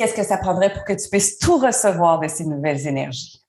Qu'est-ce 0.00 0.14
que 0.14 0.24
ça 0.24 0.38
prendrait 0.38 0.72
pour 0.72 0.84
que 0.84 0.94
tu 0.94 1.10
puisses 1.10 1.38
tout 1.38 1.58
recevoir 1.58 2.20
de 2.20 2.26
ces 2.26 2.46
nouvelles 2.46 2.86
énergies? 2.86 3.44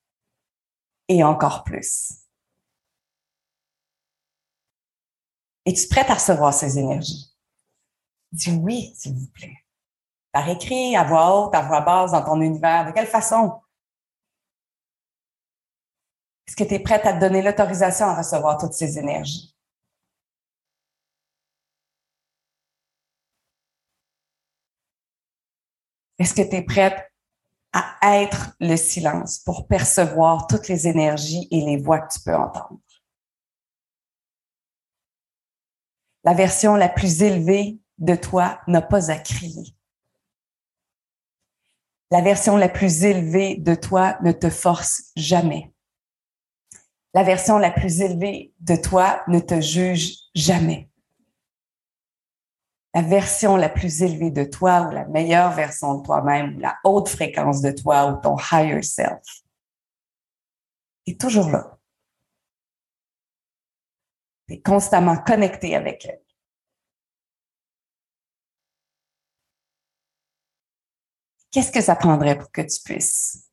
Et 1.08 1.24
encore 1.24 1.64
plus. 1.64 2.12
Es-tu 5.66 5.88
prête 5.88 6.10
à 6.10 6.16
recevoir 6.16 6.54
ces 6.54 6.78
énergies? 6.78 7.34
Dis 8.34 8.52
oui, 8.52 8.94
s'il 8.98 9.14
vous 9.14 9.28
plaît. 9.28 9.64
Par 10.34 10.50
écrit, 10.50 10.98
à 10.98 11.06
voix 11.06 11.38
haute, 11.38 11.56
à 11.56 11.62
voix 11.62 11.80
basse, 11.80 12.12
dans 12.12 12.24
ton 12.24 12.42
univers. 12.42 12.86
De 12.86 12.92
quelle 12.92 13.08
façon? 13.08 13.62
Est-ce 16.46 16.58
que 16.58 16.66
tu 16.66 16.74
es 16.74 16.80
prête 16.80 17.06
à 17.06 17.14
te 17.14 17.20
donner 17.22 17.42
l'autorisation 17.42 18.08
à 18.08 18.18
recevoir 18.18 18.58
toutes 18.58 18.74
ces 18.74 19.00
énergies? 19.00 19.51
Est-ce 26.22 26.36
que 26.36 26.48
tu 26.48 26.56
es 26.56 26.62
prête 26.62 27.12
à 27.74 27.98
être 28.22 28.56
le 28.60 28.76
silence 28.76 29.40
pour 29.40 29.66
percevoir 29.66 30.46
toutes 30.46 30.68
les 30.68 30.88
énergies 30.88 31.48
et 31.50 31.62
les 31.62 31.78
voix 31.78 32.00
que 32.00 32.14
tu 32.14 32.20
peux 32.20 32.36
entendre? 32.36 32.80
La 36.24 36.36
version 36.36 36.76
la 36.76 36.90
plus 36.90 37.24
élevée 37.24 37.80
de 37.98 38.14
toi 38.14 38.62
n'a 38.68 38.84
pas 38.84 39.10
à 39.10 39.18
crier. 39.18 39.76
La 42.12 42.22
version 42.22 42.56
la 42.56 42.70
plus 42.70 43.04
élevée 43.04 43.56
de 43.56 43.74
toi 43.74 44.20
ne 44.22 44.32
te 44.32 44.52
force 44.52 45.12
jamais. 45.16 45.74
La 47.16 47.24
version 47.24 47.58
la 47.58 47.72
plus 47.72 48.02
élevée 48.02 48.54
de 48.60 48.76
toi 48.76 49.24
ne 49.28 49.40
te 49.40 49.60
juge 49.60 50.18
jamais. 50.36 50.91
La 52.94 53.02
version 53.02 53.56
la 53.56 53.70
plus 53.70 54.02
élevée 54.02 54.32
de 54.32 54.44
toi 54.44 54.82
ou 54.82 54.92
la 54.92 55.06
meilleure 55.06 55.54
version 55.54 55.96
de 56.00 56.04
toi-même 56.04 56.56
ou 56.56 56.60
la 56.60 56.78
haute 56.84 57.08
fréquence 57.08 57.62
de 57.62 57.72
toi 57.72 58.08
ou 58.08 58.22
ton 58.22 58.36
higher 58.52 58.82
self 58.82 59.22
est 61.08 61.20
toujours 61.20 61.50
là. 61.50 61.78
Tu 64.48 64.62
constamment 64.62 65.18
connecté 65.18 65.76
avec 65.76 66.06
elle. 66.06 66.22
Qu'est-ce 71.52 71.72
que 71.72 71.82
ça 71.82 71.96
prendrait 71.96 72.38
pour 72.38 72.52
que 72.52 72.62
tu 72.62 72.82
puisses 72.84 73.50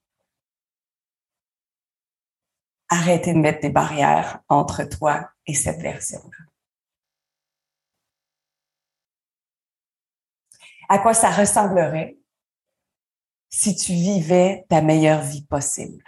arrêter 2.89 3.35
de 3.35 3.39
mettre 3.39 3.61
des 3.61 3.71
barrières 3.71 4.41
entre 4.49 4.85
toi 4.85 5.31
et 5.47 5.55
cette 5.55 5.81
version-là? 5.81 6.48
À 10.89 10.99
quoi 10.99 11.13
ça 11.13 11.31
ressemblerait 11.31 12.17
si 13.51 13.77
tu 13.77 13.93
vivais 13.93 14.65
ta 14.69 14.81
meilleure 14.81 15.23
vie 15.23 15.45
possible? 15.45 16.03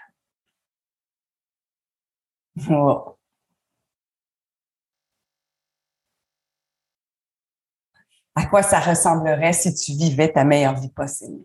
À 8.34 8.46
quoi 8.46 8.62
ça 8.62 8.80
ressemblerait 8.80 9.52
si 9.52 9.74
tu 9.74 9.92
vivais 9.92 10.32
ta 10.32 10.44
meilleure 10.44 10.76
vie 10.76 10.90
possible? 10.90 11.44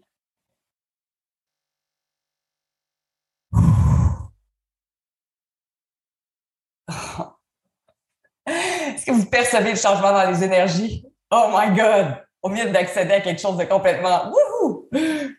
Est-ce 8.48 9.06
que 9.06 9.12
vous 9.12 9.26
percevez 9.26 9.72
le 9.72 9.78
changement 9.78 10.14
dans 10.14 10.30
les 10.30 10.44
énergies? 10.44 11.06
Oh 11.32 11.50
my 11.52 11.76
God! 11.76 12.25
Au 12.46 12.50
mieux 12.50 12.70
d'accéder 12.70 13.14
à 13.14 13.22
quelque 13.22 13.42
chose 13.42 13.58
de 13.58 13.64
complètement 13.64 14.32
wouhou! 14.32 14.88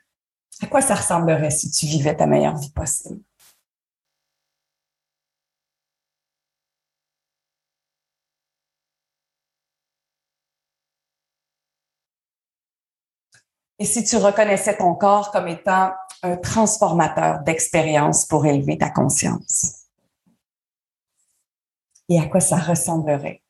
À 0.62 0.66
quoi 0.66 0.80
ça 0.80 0.96
ressemblerait 0.96 1.50
si 1.50 1.70
tu 1.70 1.86
vivais 1.86 2.16
ta 2.16 2.26
meilleure 2.26 2.56
vie 2.56 2.72
possible? 2.72 3.20
Et 13.78 13.84
si 13.84 14.02
tu 14.02 14.16
reconnaissais 14.16 14.76
ton 14.76 14.94
corps 14.94 15.30
comme 15.30 15.46
étant 15.46 15.92
un 16.24 16.36
transformateur 16.38 17.40
d'expérience 17.44 18.26
pour 18.26 18.46
élever 18.46 18.78
ta 18.78 18.90
conscience? 18.90 19.84
et 22.08 22.18
à 22.18 22.26
quoi 22.26 22.40
ça 22.40 22.56
ressemblerait? 22.56 23.45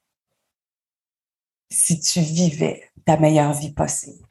Si 1.71 2.01
tu 2.01 2.21
vivais 2.21 2.91
ta 3.05 3.17
meilleure 3.17 3.53
vie 3.53 3.73
possible? 3.73 4.27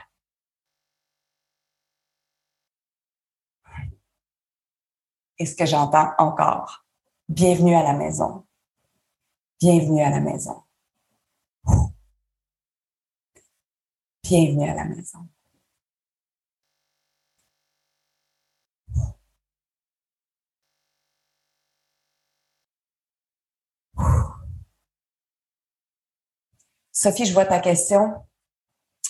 Et 5.38 5.46
ce 5.46 5.56
que 5.56 5.66
j'entends 5.66 6.12
encore, 6.18 6.86
bienvenue 7.28 7.76
à 7.76 7.84
la 7.84 7.94
maison. 7.94 8.46
Bienvenue 9.60 10.02
à 10.02 10.10
la 10.10 10.22
maison. 10.22 10.64
Bienvenue 14.24 14.70
à 14.70 14.74
la 14.74 14.86
maison. 14.86 15.28
Sophie, 26.98 27.26
je 27.26 27.34
vois 27.34 27.46
ta 27.46 27.60
question. 27.60 28.14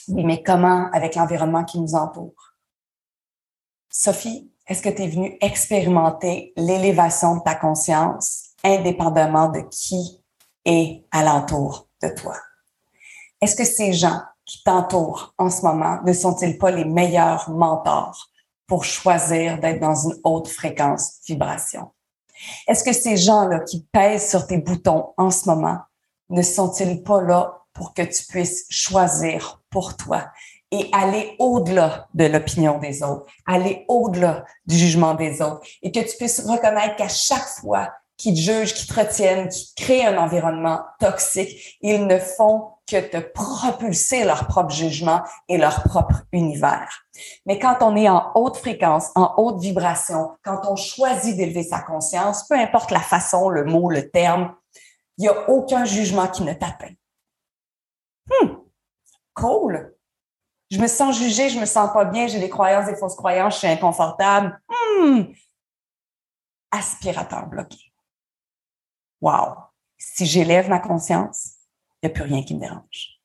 Oui, 0.07 0.23
mais 0.23 0.41
comment 0.41 0.89
avec 0.91 1.13
l'environnement 1.13 1.63
qui 1.63 1.79
nous 1.79 1.93
entoure? 1.93 2.55
Sophie, 3.91 4.51
est-ce 4.67 4.81
que 4.81 4.89
tu 4.89 5.03
es 5.03 5.07
venue 5.07 5.37
expérimenter 5.39 6.51
l'élévation 6.57 7.35
de 7.35 7.43
ta 7.43 7.53
conscience 7.53 8.45
indépendamment 8.63 9.49
de 9.49 9.59
qui 9.69 10.19
est 10.65 11.05
alentour 11.11 11.87
de 12.01 12.07
toi? 12.09 12.35
Est-ce 13.39 13.55
que 13.55 13.63
ces 13.63 13.93
gens 13.93 14.19
qui 14.45 14.63
t'entourent 14.63 15.35
en 15.37 15.51
ce 15.51 15.61
moment 15.61 15.99
ne 16.03 16.13
sont-ils 16.13 16.57
pas 16.57 16.71
les 16.71 16.85
meilleurs 16.85 17.51
mentors 17.51 18.31
pour 18.65 18.83
choisir 18.83 19.59
d'être 19.59 19.79
dans 19.79 20.09
une 20.09 20.19
haute 20.23 20.47
fréquence 20.47 21.19
vibration? 21.27 21.91
Est-ce 22.67 22.83
que 22.83 22.93
ces 22.93 23.15
gens-là 23.15 23.59
qui 23.59 23.85
pèsent 23.91 24.27
sur 24.27 24.47
tes 24.47 24.57
boutons 24.57 25.13
en 25.17 25.29
ce 25.29 25.47
moment 25.47 25.81
ne 26.29 26.41
sont-ils 26.41 27.03
pas 27.03 27.21
là 27.21 27.61
pour 27.75 27.93
que 27.93 28.01
tu 28.01 28.23
puisses 28.25 28.65
choisir 28.71 29.61
pour 29.69 29.95
toi 29.95 30.31
et 30.71 30.89
aller 30.91 31.35
au-delà 31.37 32.07
de 32.15 32.25
l'opinion 32.25 32.79
des 32.79 33.03
autres, 33.03 33.27
aller 33.45 33.85
au-delà 33.87 34.45
du 34.65 34.75
jugement 34.75 35.13
des 35.13 35.41
autres 35.41 35.61
et 35.83 35.91
que 35.91 35.99
tu 35.99 36.17
puisses 36.17 36.39
reconnaître 36.45 36.95
qu'à 36.95 37.07
chaque 37.07 37.47
fois 37.61 37.91
qu'ils 38.17 38.35
te 38.35 38.39
jugent, 38.39 38.73
qu'ils 38.73 38.87
te 38.87 38.99
retiennent, 38.99 39.49
qu'ils 39.49 39.75
créent 39.75 40.05
un 40.05 40.17
environnement 40.17 40.81
toxique, 40.99 41.77
ils 41.81 42.07
ne 42.07 42.17
font 42.17 42.69
que 42.87 42.99
te 42.99 43.17
propulser 43.17 44.23
leur 44.23 44.47
propre 44.47 44.73
jugement 44.73 45.21
et 45.49 45.57
leur 45.57 45.83
propre 45.83 46.23
univers. 46.31 47.03
Mais 47.45 47.59
quand 47.59 47.77
on 47.81 47.95
est 47.95 48.07
en 48.07 48.31
haute 48.35 48.57
fréquence, 48.57 49.09
en 49.15 49.33
haute 49.37 49.59
vibration, 49.59 50.31
quand 50.43 50.61
on 50.69 50.75
choisit 50.75 51.35
d'élever 51.35 51.63
sa 51.63 51.79
conscience, 51.79 52.47
peu 52.47 52.55
importe 52.55 52.91
la 52.91 52.99
façon, 52.99 53.49
le 53.49 53.65
mot, 53.65 53.89
le 53.89 54.09
terme, 54.09 54.53
il 55.17 55.23
n'y 55.23 55.27
a 55.27 55.49
aucun 55.49 55.85
jugement 55.85 56.27
qui 56.27 56.43
ne 56.43 56.53
t'atteint. 56.53 56.93
Hmm, 58.27 58.55
cool. 59.33 59.95
Je 60.71 60.79
me 60.79 60.87
sens 60.87 61.17
jugée, 61.17 61.49
je 61.49 61.59
me 61.59 61.65
sens 61.65 61.91
pas 61.93 62.05
bien, 62.05 62.27
j'ai 62.27 62.39
des 62.39 62.49
croyances, 62.49 62.87
des 62.87 62.95
fausses 62.95 63.15
croyances, 63.15 63.53
je 63.53 63.59
suis 63.59 63.67
inconfortable. 63.67 64.59
Hmm. 64.67 65.23
Aspirateur 66.71 67.47
bloqué. 67.47 67.93
Wow. 69.21 69.55
Si 69.97 70.25
j'élève 70.25 70.69
ma 70.69 70.79
conscience, 70.79 71.53
il 72.01 72.07
n'y 72.07 72.11
a 72.11 72.13
plus 72.13 72.23
rien 72.23 72.43
qui 72.43 72.55
me 72.55 72.59
dérange. 72.59 73.19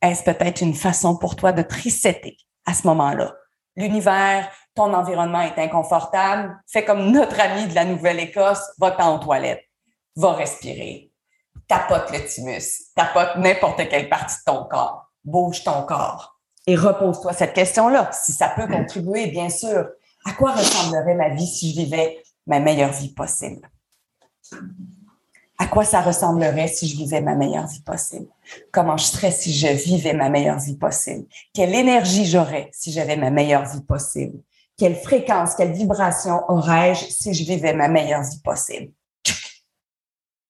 Est-ce 0.00 0.22
peut-être 0.22 0.60
une 0.60 0.74
façon 0.74 1.16
pour 1.16 1.34
toi 1.34 1.52
de 1.52 1.62
tricetter 1.62 2.36
à 2.66 2.74
ce 2.74 2.86
moment-là? 2.86 3.34
L'univers, 3.76 4.50
ton 4.74 4.92
environnement 4.92 5.40
est 5.40 5.58
inconfortable. 5.58 6.60
Fais 6.66 6.84
comme 6.84 7.10
notre 7.10 7.40
ami 7.40 7.66
de 7.66 7.74
la 7.74 7.84
Nouvelle-Écosse, 7.84 8.72
va 8.78 8.96
en 9.06 9.18
toilette, 9.18 9.64
va 10.16 10.32
respirer, 10.32 11.07
tapote 11.68 12.10
le 12.10 12.24
thymus, 12.24 12.92
tapote 12.96 13.36
n'importe 13.36 13.88
quelle 13.88 14.08
partie 14.08 14.36
de 14.38 14.52
ton 14.52 14.64
corps, 14.64 15.12
bouge 15.24 15.62
ton 15.62 15.82
corps 15.82 16.38
et 16.66 16.76
repose-toi 16.76 17.32
cette 17.32 17.54
question-là. 17.54 18.10
Si 18.12 18.32
ça 18.32 18.48
peut 18.48 18.66
contribuer, 18.66 19.28
bien 19.28 19.48
sûr, 19.48 19.88
à 20.26 20.32
quoi 20.32 20.52
ressemblerait 20.52 21.14
ma 21.14 21.30
vie 21.30 21.46
si 21.46 21.70
je 21.72 21.80
vivais 21.80 22.22
ma 22.46 22.60
meilleure 22.60 22.92
vie 22.92 23.12
possible? 23.14 23.70
À 25.58 25.66
quoi 25.66 25.84
ça 25.84 26.00
ressemblerait 26.00 26.68
si 26.68 26.86
je 26.86 26.96
vivais 26.96 27.20
ma 27.20 27.34
meilleure 27.34 27.66
vie 27.66 27.82
possible? 27.82 28.28
Comment 28.70 28.96
je 28.96 29.04
serais 29.04 29.30
si 29.30 29.52
je 29.52 29.68
vivais 29.68 30.12
ma 30.12 30.28
meilleure 30.28 30.58
vie 30.58 30.76
possible? 30.76 31.26
Quelle 31.54 31.74
énergie 31.74 32.26
j'aurais 32.26 32.70
si 32.72 32.92
j'avais 32.92 33.16
ma 33.16 33.30
meilleure 33.30 33.64
vie 33.64 33.82
possible? 33.82 34.38
Quelle 34.76 34.94
fréquence, 34.94 35.54
quelle 35.56 35.72
vibration 35.72 36.42
aurais-je 36.48 37.06
si 37.06 37.34
je 37.34 37.44
vivais 37.44 37.72
ma 37.72 37.88
meilleure 37.88 38.22
vie 38.22 38.40
possible? 38.40 38.92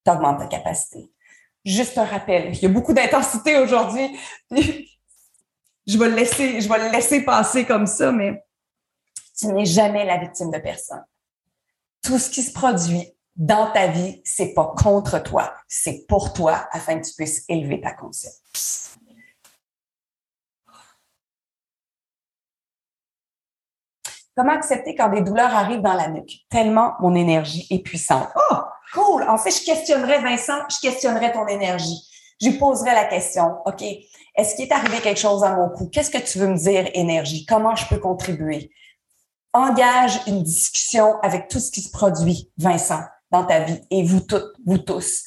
Augmente 0.09 0.39
ta 0.39 0.47
capacité. 0.47 1.11
Juste 1.65 1.99
un 1.99 2.05
rappel, 2.05 2.55
il 2.55 2.63
y 2.63 2.67
a 2.67 2.69
beaucoup 2.69 2.93
d'intensité 2.93 3.59
aujourd'hui. 3.59 4.19
je 4.51 5.99
vais 5.99 6.09
le 6.09 6.15
laisser, 6.15 6.61
je 6.61 6.69
vais 6.69 6.79
le 6.79 6.93
laisser 6.93 7.25
passer 7.25 7.65
comme 7.65 7.87
ça, 7.87 8.13
mais 8.13 8.45
tu 9.39 9.47
n'es 9.49 9.67
jamais 9.67 10.05
la 10.05 10.19
victime 10.19 10.51
de 10.51 10.59
personne. 10.59 11.05
Tout 12.03 12.19
ce 12.19 12.31
qui 12.31 12.43
se 12.43 12.53
produit 12.53 13.13
dans 13.37 13.71
ta 13.71 13.87
vie, 13.87 14.21
c'est 14.25 14.53
pas 14.53 14.73
contre 14.77 15.23
toi, 15.23 15.55
c'est 15.69 16.07
pour 16.09 16.33
toi 16.33 16.69
afin 16.73 16.99
que 16.99 17.07
tu 17.07 17.15
puisses 17.15 17.45
élever 17.49 17.81
ta 17.81 17.93
conscience. 17.93 18.43
Comment 24.37 24.53
accepter 24.53 24.95
quand 24.95 25.09
des 25.09 25.23
douleurs 25.23 25.53
arrivent 25.53 25.83
dans 25.83 25.95
la 25.95 26.09
nuque? 26.09 26.47
Tellement 26.49 26.95
mon 27.01 27.15
énergie 27.17 27.67
est 27.71 27.81
puissante. 27.81 28.29
Oh, 28.37 28.57
cool! 28.93 29.25
En 29.29 29.39
fait, 29.39 29.51
je 29.51 29.65
questionnerais 29.65 30.21
Vincent, 30.21 30.59
je 30.71 30.81
questionnerais 30.81 31.33
ton 31.33 31.47
énergie. 31.47 32.01
Je 32.41 32.49
lui 32.49 32.59
poserais 32.59 32.95
la 32.95 33.05
question, 33.05 33.57
OK, 33.67 33.83
est-ce 33.83 34.55
qu'il 34.55 34.67
est 34.67 34.73
arrivé 34.73 34.99
quelque 35.01 35.19
chose 35.19 35.43
à 35.43 35.57
mon 35.57 35.69
cou? 35.71 35.89
Qu'est-ce 35.93 36.11
que 36.11 36.19
tu 36.19 36.39
veux 36.39 36.47
me 36.47 36.57
dire, 36.57 36.89
énergie? 36.95 37.45
Comment 37.47 37.75
je 37.75 37.87
peux 37.87 37.99
contribuer? 37.99 38.71
Engage 39.53 40.21
une 40.27 40.43
discussion 40.43 41.19
avec 41.23 41.49
tout 41.49 41.59
ce 41.59 41.73
qui 41.73 41.81
se 41.81 41.91
produit, 41.91 42.51
Vincent, 42.57 43.03
dans 43.31 43.45
ta 43.45 43.61
vie 43.61 43.81
et 43.91 44.05
vous 44.05 44.21
toutes, 44.21 44.53
vous 44.65 44.79
tous 44.79 45.25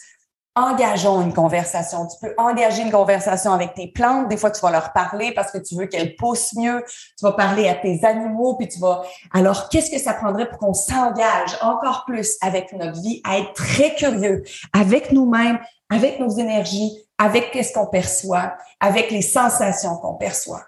engageons 0.56 1.22
une 1.22 1.34
conversation. 1.34 2.08
Tu 2.08 2.18
peux 2.22 2.34
engager 2.38 2.82
une 2.82 2.92
conversation 2.92 3.54
avec 3.54 3.74
tes 3.74 3.88
plantes. 3.88 4.28
Des 4.28 4.38
fois, 4.38 4.52
tu 4.52 4.62
vas 4.62 4.72
leur 4.72 4.92
parler 4.92 5.34
parce 5.34 5.52
que 5.52 5.58
tu 5.58 5.76
veux 5.76 5.86
qu'elles 5.86 6.16
poussent 6.16 6.54
mieux. 6.56 6.84
Tu 7.18 7.24
vas 7.24 7.32
parler 7.32 7.70
à 7.70 7.76
tes 7.76 8.04
animaux, 8.04 8.56
puis 8.56 8.68
tu 8.68 8.80
vas. 8.80 9.04
Alors, 9.34 9.70
qu'est-ce 9.70 9.90
que 9.90 10.00
ça 10.00 10.14
prendrait 10.14 10.50
pour 10.50 10.60
qu'on 10.60 10.74
s'engage 10.74 11.58
encore 11.62 12.04
plus 12.06 12.38
avec 12.42 12.74
notre 12.74 13.00
vie, 13.02 13.22
à 13.24 13.40
être 13.40 13.54
très 13.54 13.96
curieux 13.96 14.44
avec 14.74 15.12
nous-mêmes, 15.12 15.60
avec 15.90 16.20
nos 16.20 16.30
énergies, 16.30 16.98
avec 17.18 17.52
qu'est-ce 17.52 17.74
qu'on 17.74 17.88
perçoit, 17.88 18.56
avec 18.80 19.12
les 19.12 19.22
sensations 19.22 19.98
qu'on 19.98 20.16
perçoit? 20.16 20.64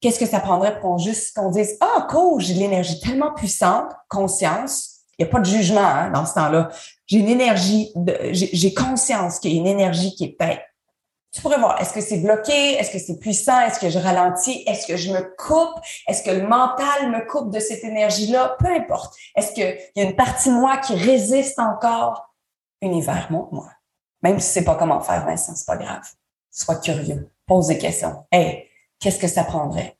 Qu'est-ce 0.00 0.20
que 0.20 0.26
ça 0.26 0.40
prendrait 0.40 0.74
pour 0.74 0.90
qu'on 0.92 0.98
juste 0.98 1.36
qu'on 1.36 1.50
dise 1.50 1.76
ah 1.80 1.86
oh, 1.96 2.02
cool 2.08 2.40
j'ai 2.40 2.54
l'énergie 2.54 3.00
tellement 3.00 3.34
puissante 3.34 3.90
conscience 4.08 4.97
il 5.18 5.24
n'y 5.24 5.28
a 5.28 5.32
pas 5.32 5.40
de 5.40 5.46
jugement 5.46 5.80
hein, 5.80 6.10
dans 6.10 6.24
ce 6.24 6.34
temps-là. 6.34 6.70
J'ai 7.06 7.18
une 7.18 7.28
énergie, 7.28 7.92
j'ai 8.32 8.72
conscience 8.72 9.40
qu'il 9.40 9.52
y 9.52 9.56
a 9.56 9.60
une 9.60 9.66
énergie 9.66 10.14
qui 10.14 10.24
est 10.24 10.36
peut 10.38 10.58
Tu 11.32 11.42
pourrais 11.42 11.58
voir, 11.58 11.80
est-ce 11.80 11.92
que 11.92 12.00
c'est 12.00 12.18
bloqué? 12.18 12.74
Est-ce 12.74 12.92
que 12.92 12.98
c'est 12.98 13.18
puissant? 13.18 13.60
Est-ce 13.62 13.80
que 13.80 13.90
je 13.90 13.98
ralentis? 13.98 14.62
Est-ce 14.66 14.86
que 14.86 14.96
je 14.96 15.12
me 15.12 15.34
coupe? 15.36 15.82
Est-ce 16.06 16.22
que 16.22 16.30
le 16.30 16.46
mental 16.46 17.10
me 17.10 17.26
coupe 17.26 17.52
de 17.52 17.58
cette 17.58 17.82
énergie-là? 17.82 18.56
Peu 18.60 18.68
importe. 18.68 19.14
Est-ce 19.34 19.52
qu'il 19.52 19.76
y 19.96 20.00
a 20.00 20.04
une 20.04 20.14
partie 20.14 20.50
de 20.50 20.54
moi 20.54 20.76
qui 20.78 20.94
résiste 20.94 21.58
encore? 21.58 22.34
Univers, 22.80 23.26
montre-moi. 23.30 23.68
Même 24.22 24.38
si 24.38 24.46
tu 24.46 24.52
sais 24.54 24.64
pas 24.64 24.76
comment 24.76 25.00
faire, 25.00 25.26
Vincent, 25.26 25.54
c'est 25.56 25.66
pas 25.66 25.76
grave. 25.76 26.08
Sois 26.50 26.76
curieux. 26.76 27.30
Pose 27.46 27.66
des 27.66 27.78
questions. 27.78 28.24
Hey, 28.30 28.68
qu'est-ce 29.00 29.18
que 29.18 29.28
ça 29.28 29.42
prendrait 29.42 29.98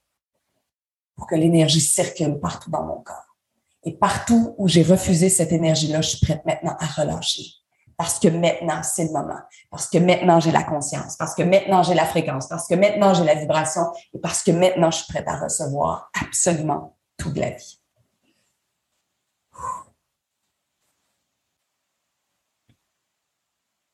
pour 1.16 1.26
que 1.26 1.34
l'énergie 1.34 1.80
circule 1.80 2.38
partout 2.38 2.70
dans 2.70 2.84
mon 2.84 3.00
corps? 3.00 3.27
Et 3.84 3.96
partout 3.96 4.54
où 4.58 4.68
j'ai 4.68 4.82
refusé 4.82 5.28
cette 5.28 5.52
énergie-là, 5.52 6.00
je 6.00 6.16
suis 6.16 6.26
prête 6.26 6.44
maintenant 6.44 6.76
à 6.78 6.86
relâcher. 6.86 7.44
Parce 7.96 8.18
que 8.20 8.28
maintenant, 8.28 8.82
c'est 8.84 9.04
le 9.04 9.10
moment. 9.12 9.40
Parce 9.70 9.88
que 9.88 9.98
maintenant, 9.98 10.38
j'ai 10.38 10.52
la 10.52 10.62
conscience. 10.62 11.16
Parce 11.16 11.34
que 11.34 11.42
maintenant, 11.42 11.82
j'ai 11.82 11.94
la 11.94 12.06
fréquence. 12.06 12.46
Parce 12.48 12.68
que 12.68 12.74
maintenant, 12.74 13.12
j'ai 13.12 13.24
la 13.24 13.34
vibration. 13.34 13.82
Et 14.14 14.20
parce 14.20 14.42
que 14.44 14.52
maintenant, 14.52 14.90
je 14.92 14.98
suis 14.98 15.12
prête 15.12 15.26
à 15.26 15.36
recevoir 15.36 16.10
absolument 16.22 16.96
toute 17.16 17.36
la 17.36 17.50
vie. 17.50 17.80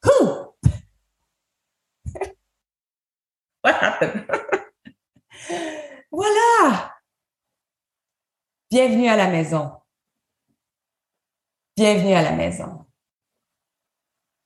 What 3.64 3.74
happened? 3.80 4.26
voilà! 6.12 6.93
Bienvenue 8.74 9.08
à 9.08 9.14
la 9.14 9.28
maison. 9.28 9.70
Bienvenue 11.76 12.12
à 12.12 12.22
la 12.22 12.32
maison. 12.32 12.84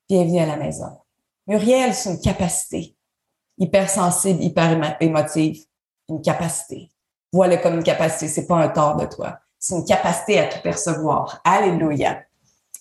Bienvenue 0.07 0.41
à 0.41 0.45
la 0.45 0.57
maison. 0.59 0.99
Muriel, 1.47 1.95
c'est 1.95 2.11
une 2.11 2.21
capacité. 2.21 2.95
Hypersensible, 3.57 4.43
hyper 4.43 4.99
émotive. 5.01 5.65
Une 6.11 6.21
capacité. 6.21 6.91
Vois-le 7.33 7.57
comme 7.57 7.77
une 7.77 7.83
capacité. 7.83 8.29
C'est 8.29 8.47
pas 8.47 8.57
un 8.57 8.69
tort 8.69 8.97
de 8.97 9.07
toi. 9.07 9.39
C'est 9.59 9.77
une 9.77 9.87
capacité 9.87 10.39
à 10.41 10.47
tout 10.47 10.61
percevoir. 10.61 11.41
Alléluia. 11.43 12.23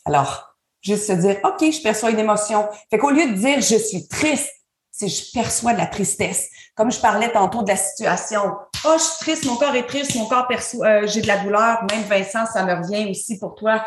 Alors, 0.04 0.58
juste 0.82 1.08
se 1.08 1.14
dire, 1.14 1.38
OK, 1.46 1.62
je 1.62 1.82
perçois 1.82 2.12
une 2.12 2.20
émotion. 2.20 2.68
Fait 2.90 2.98
qu'au 2.98 3.12
lieu 3.12 3.26
de 3.26 3.36
dire 3.36 3.62
je 3.62 3.78
suis 3.78 4.06
triste, 4.10 4.52
c'est 4.92 5.08
je 5.08 5.32
perçois 5.32 5.72
de 5.72 5.78
la 5.78 5.88
tristesse. 5.88 6.50
Comme 6.76 6.92
je 6.92 7.00
parlais 7.00 7.32
tantôt 7.32 7.64
de 7.64 7.70
la 7.70 7.78
situation. 7.78 8.52
Oh, 8.86 8.96
je 8.98 9.04
suis 9.04 9.20
triste, 9.20 9.46
mon 9.46 9.56
corps 9.56 9.76
est 9.76 9.88
triste, 9.88 10.16
mon 10.16 10.28
corps 10.28 10.48
perçoit, 10.48 10.88
euh, 10.88 11.08
j'ai 11.08 11.22
de 11.22 11.28
la 11.28 11.38
douleur. 11.38 11.84
Même 11.90 12.04
Vincent, 12.04 12.46
ça 12.46 12.64
me 12.64 12.74
revient 12.74 13.10
aussi 13.10 13.38
pour 13.40 13.56
toi. 13.56 13.86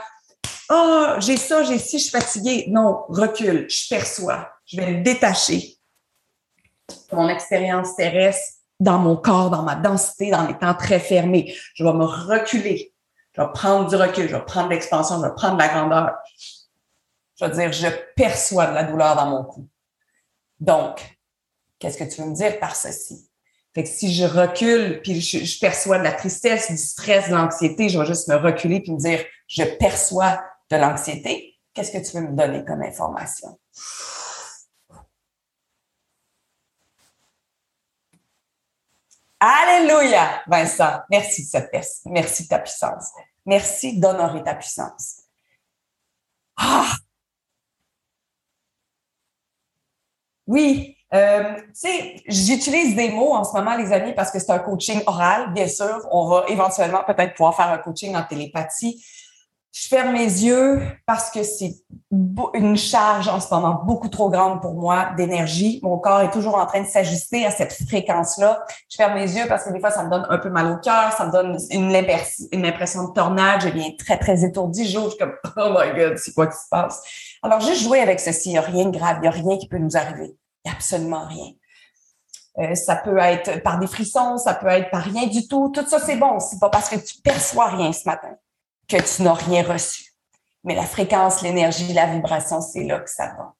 Oh, 0.68 1.14
j'ai 1.18 1.37
ça, 1.37 1.62
j'ai 1.64 1.79
ci, 1.79 1.98
je 1.98 2.05
suis 2.05 2.11
fatiguée. 2.11 2.66
Non, 2.68 3.05
recule, 3.09 3.68
je 3.68 3.88
perçois. 3.88 4.50
Je 4.66 4.76
vais 4.76 4.92
le 4.92 5.03
détacher. 5.03 5.76
Mon 7.12 7.29
expérience 7.29 7.96
terrestre 7.96 8.59
dans 8.79 8.98
mon 8.98 9.16
corps, 9.16 9.50
dans 9.50 9.62
ma 9.62 9.74
densité, 9.74 10.31
dans 10.31 10.46
les 10.46 10.57
temps 10.57 10.74
très 10.74 10.98
fermés. 10.98 11.55
Je 11.74 11.85
vais 11.85 11.92
me 11.92 12.05
reculer. 12.05 12.94
Je 13.33 13.42
vais 13.42 13.48
prendre 13.53 13.88
du 13.88 13.96
recul, 13.96 14.29
je 14.29 14.35
vais 14.35 14.44
prendre 14.44 14.70
l'expansion, 14.70 15.20
je 15.20 15.26
vais 15.26 15.35
prendre 15.35 15.57
la 15.57 15.68
grandeur. 15.68 16.16
Je 17.37 17.44
vais 17.44 17.50
dire, 17.53 17.72
je 17.72 17.87
perçois 18.16 18.66
de 18.66 18.74
la 18.74 18.85
douleur 18.85 19.14
dans 19.16 19.26
mon 19.26 19.44
cou. 19.44 19.68
Donc, 20.59 21.18
qu'est-ce 21.79 21.96
que 21.96 22.05
tu 22.05 22.20
veux 22.20 22.29
me 22.29 22.35
dire 22.35 22.59
par 22.59 22.74
ceci? 22.74 23.30
Fait 23.75 23.85
que 23.85 23.89
si 23.89 24.13
je 24.13 24.25
recule, 24.25 25.01
puis 25.03 25.21
je, 25.21 25.61
perçois 25.61 25.99
de 25.99 26.05
la 26.05 26.13
tristesse, 26.13 26.71
du 26.71 26.77
stress, 26.77 27.29
de 27.29 27.35
l'anxiété, 27.35 27.89
je 27.89 27.99
vais 27.99 28.07
juste 28.07 28.29
me 28.29 28.35
reculer 28.35 28.81
puis 28.81 28.93
me 28.93 28.99
dire, 28.99 29.25
je 29.47 29.63
perçois 29.63 30.43
de 30.71 30.77
l'anxiété. 30.77 31.57
Qu'est-ce 31.73 31.93
que 31.93 31.99
tu 31.99 32.17
veux 32.17 32.29
me 32.29 32.37
donner 32.37 32.65
comme 32.65 32.83
information? 32.83 33.59
Alléluia, 39.39 40.43
Vincent. 40.49 41.01
Merci 41.09 41.45
de 41.45 41.49
cette 41.49 41.71
Merci 42.07 42.43
de 42.43 42.49
ta 42.49 42.59
puissance. 42.59 43.11
Merci 43.47 43.99
d'honorer 43.99 44.43
ta 44.43 44.55
puissance. 44.55 45.23
Ah! 46.57 46.93
Oui, 50.47 50.97
euh, 51.12 51.55
tu 51.57 51.62
sais, 51.73 52.16
j'utilise 52.27 52.94
des 52.94 53.11
mots 53.11 53.33
en 53.33 53.44
ce 53.44 53.53
moment, 53.53 53.77
les 53.77 53.92
amis, 53.92 54.12
parce 54.14 54.31
que 54.31 54.38
c'est 54.38 54.53
un 54.53 54.59
coaching 54.59 55.01
oral, 55.07 55.53
bien 55.53 55.66
sûr. 55.66 56.07
On 56.11 56.29
va 56.29 56.44
éventuellement 56.49 57.03
peut-être 57.07 57.35
pouvoir 57.35 57.57
faire 57.57 57.68
un 57.68 57.79
coaching 57.79 58.14
en 58.14 58.23
télépathie. 58.23 59.05
Je 59.73 59.87
ferme 59.87 60.12
mes 60.12 60.25
yeux 60.25 60.83
parce 61.07 61.31
que 61.31 61.44
c'est 61.44 61.75
une 62.55 62.77
charge 62.77 63.29
en 63.29 63.38
ce 63.38 63.55
moment 63.55 63.83
beaucoup 63.87 64.09
trop 64.09 64.29
grande 64.29 64.61
pour 64.61 64.75
moi 64.75 65.11
d'énergie. 65.16 65.79
Mon 65.85 65.96
corps 65.99 66.23
est 66.23 66.33
toujours 66.33 66.57
en 66.57 66.66
train 66.66 66.81
de 66.81 66.88
s'ajuster 66.88 67.46
à 67.46 67.53
cette 67.53 67.73
fréquence-là. 67.88 68.64
Je 68.90 68.96
ferme 68.96 69.14
mes 69.14 69.31
yeux 69.31 69.44
parce 69.49 69.64
que 69.64 69.73
des 69.73 69.79
fois, 69.79 69.92
ça 69.92 70.03
me 70.03 70.11
donne 70.11 70.27
un 70.29 70.38
peu 70.38 70.51
mal 70.51 70.73
au 70.73 70.77
cœur, 70.79 71.12
ça 71.12 71.27
me 71.27 71.31
donne 71.31 71.57
une, 71.70 71.94
impression 72.66 73.09
de 73.09 73.12
tornade. 73.12 73.61
Je 73.62 73.68
viens 73.68 73.90
très, 73.96 74.18
très 74.18 74.44
étourdie. 74.44 74.87
Je 74.87 74.99
suis 74.99 75.18
comme, 75.18 75.35
oh 75.57 75.77
my 75.79 75.96
God, 75.96 76.18
c'est 76.18 76.35
quoi 76.35 76.49
qui 76.49 76.57
se 76.57 76.68
passe? 76.68 77.03
Alors, 77.40 77.61
juste 77.61 77.83
jouer 77.83 78.01
avec 78.01 78.18
ceci. 78.18 78.49
Il 78.49 78.53
n'y 78.53 78.59
a 78.59 78.62
rien 78.62 78.87
de 78.87 78.96
grave. 78.96 79.18
Il 79.18 79.23
n'y 79.23 79.29
a 79.29 79.31
rien 79.31 79.57
qui 79.57 79.68
peut 79.68 79.79
nous 79.79 79.96
arriver. 79.96 80.35
Absolument 80.64 81.27
rien. 81.27 81.53
Euh, 82.59 82.75
ça 82.75 82.96
peut 82.96 83.18
être 83.18 83.62
par 83.62 83.79
des 83.79 83.87
frissons, 83.87 84.37
ça 84.37 84.55
peut 84.55 84.66
être 84.66 84.90
par 84.90 85.03
rien 85.03 85.27
du 85.27 85.46
tout. 85.46 85.70
Tout 85.70 85.87
ça, 85.87 86.01
c'est 86.01 86.16
bon. 86.16 86.40
C'est 86.40 86.59
pas 86.59 86.68
parce 86.68 86.88
que 86.88 86.96
tu 86.96 87.20
perçois 87.23 87.68
rien 87.68 87.92
ce 87.92 88.05
matin 88.05 88.37
que 88.88 88.96
tu 88.96 89.23
n'as 89.23 89.35
rien 89.35 89.62
reçu. 89.62 90.12
Mais 90.64 90.75
la 90.75 90.85
fréquence, 90.85 91.42
l'énergie, 91.42 91.92
la 91.92 92.07
vibration, 92.07 92.61
c'est 92.61 92.85
là 92.85 93.01
que 93.01 93.09
ça 93.09 93.29
va. 93.29 93.55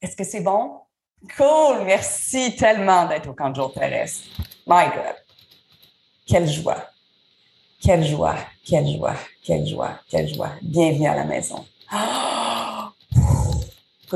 Est-ce 0.00 0.16
que 0.16 0.24
c'est 0.24 0.40
bon? 0.40 0.80
Cool! 1.36 1.84
Merci 1.84 2.56
tellement 2.56 3.06
d'être 3.06 3.28
au 3.28 3.34
camp 3.34 3.50
de 3.50 3.56
jour 3.56 3.72
terrestre. 3.72 4.26
My 4.66 4.86
God! 4.86 5.16
Quelle 6.26 6.48
joie! 6.48 6.90
Quelle 7.80 8.04
joie! 8.04 8.36
Quelle 8.64 8.86
joie! 8.86 9.14
Quelle 9.42 9.66
joie! 9.66 10.00
Quelle 10.08 10.34
joie! 10.34 10.52
Bienvenue 10.62 11.06
à 11.06 11.14
la 11.14 11.24
maison. 11.24 11.64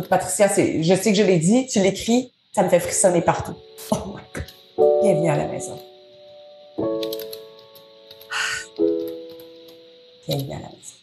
Patricia, 0.06 0.48
je 0.48 0.94
sais 0.94 1.10
que 1.10 1.18
je 1.18 1.22
l'ai 1.22 1.38
dit, 1.38 1.66
tu 1.66 1.80
l'écris, 1.80 2.32
ça 2.52 2.62
me 2.62 2.68
fait 2.68 2.80
frissonner 2.80 3.22
partout. 3.22 3.54
Oh 3.90 3.96
my 4.14 4.22
God! 4.34 4.44
Bienvenue 5.02 5.30
à 5.30 5.36
la 5.36 5.46
maison. 5.46 5.78
Quelle 10.26 10.44
balance. 10.46 10.97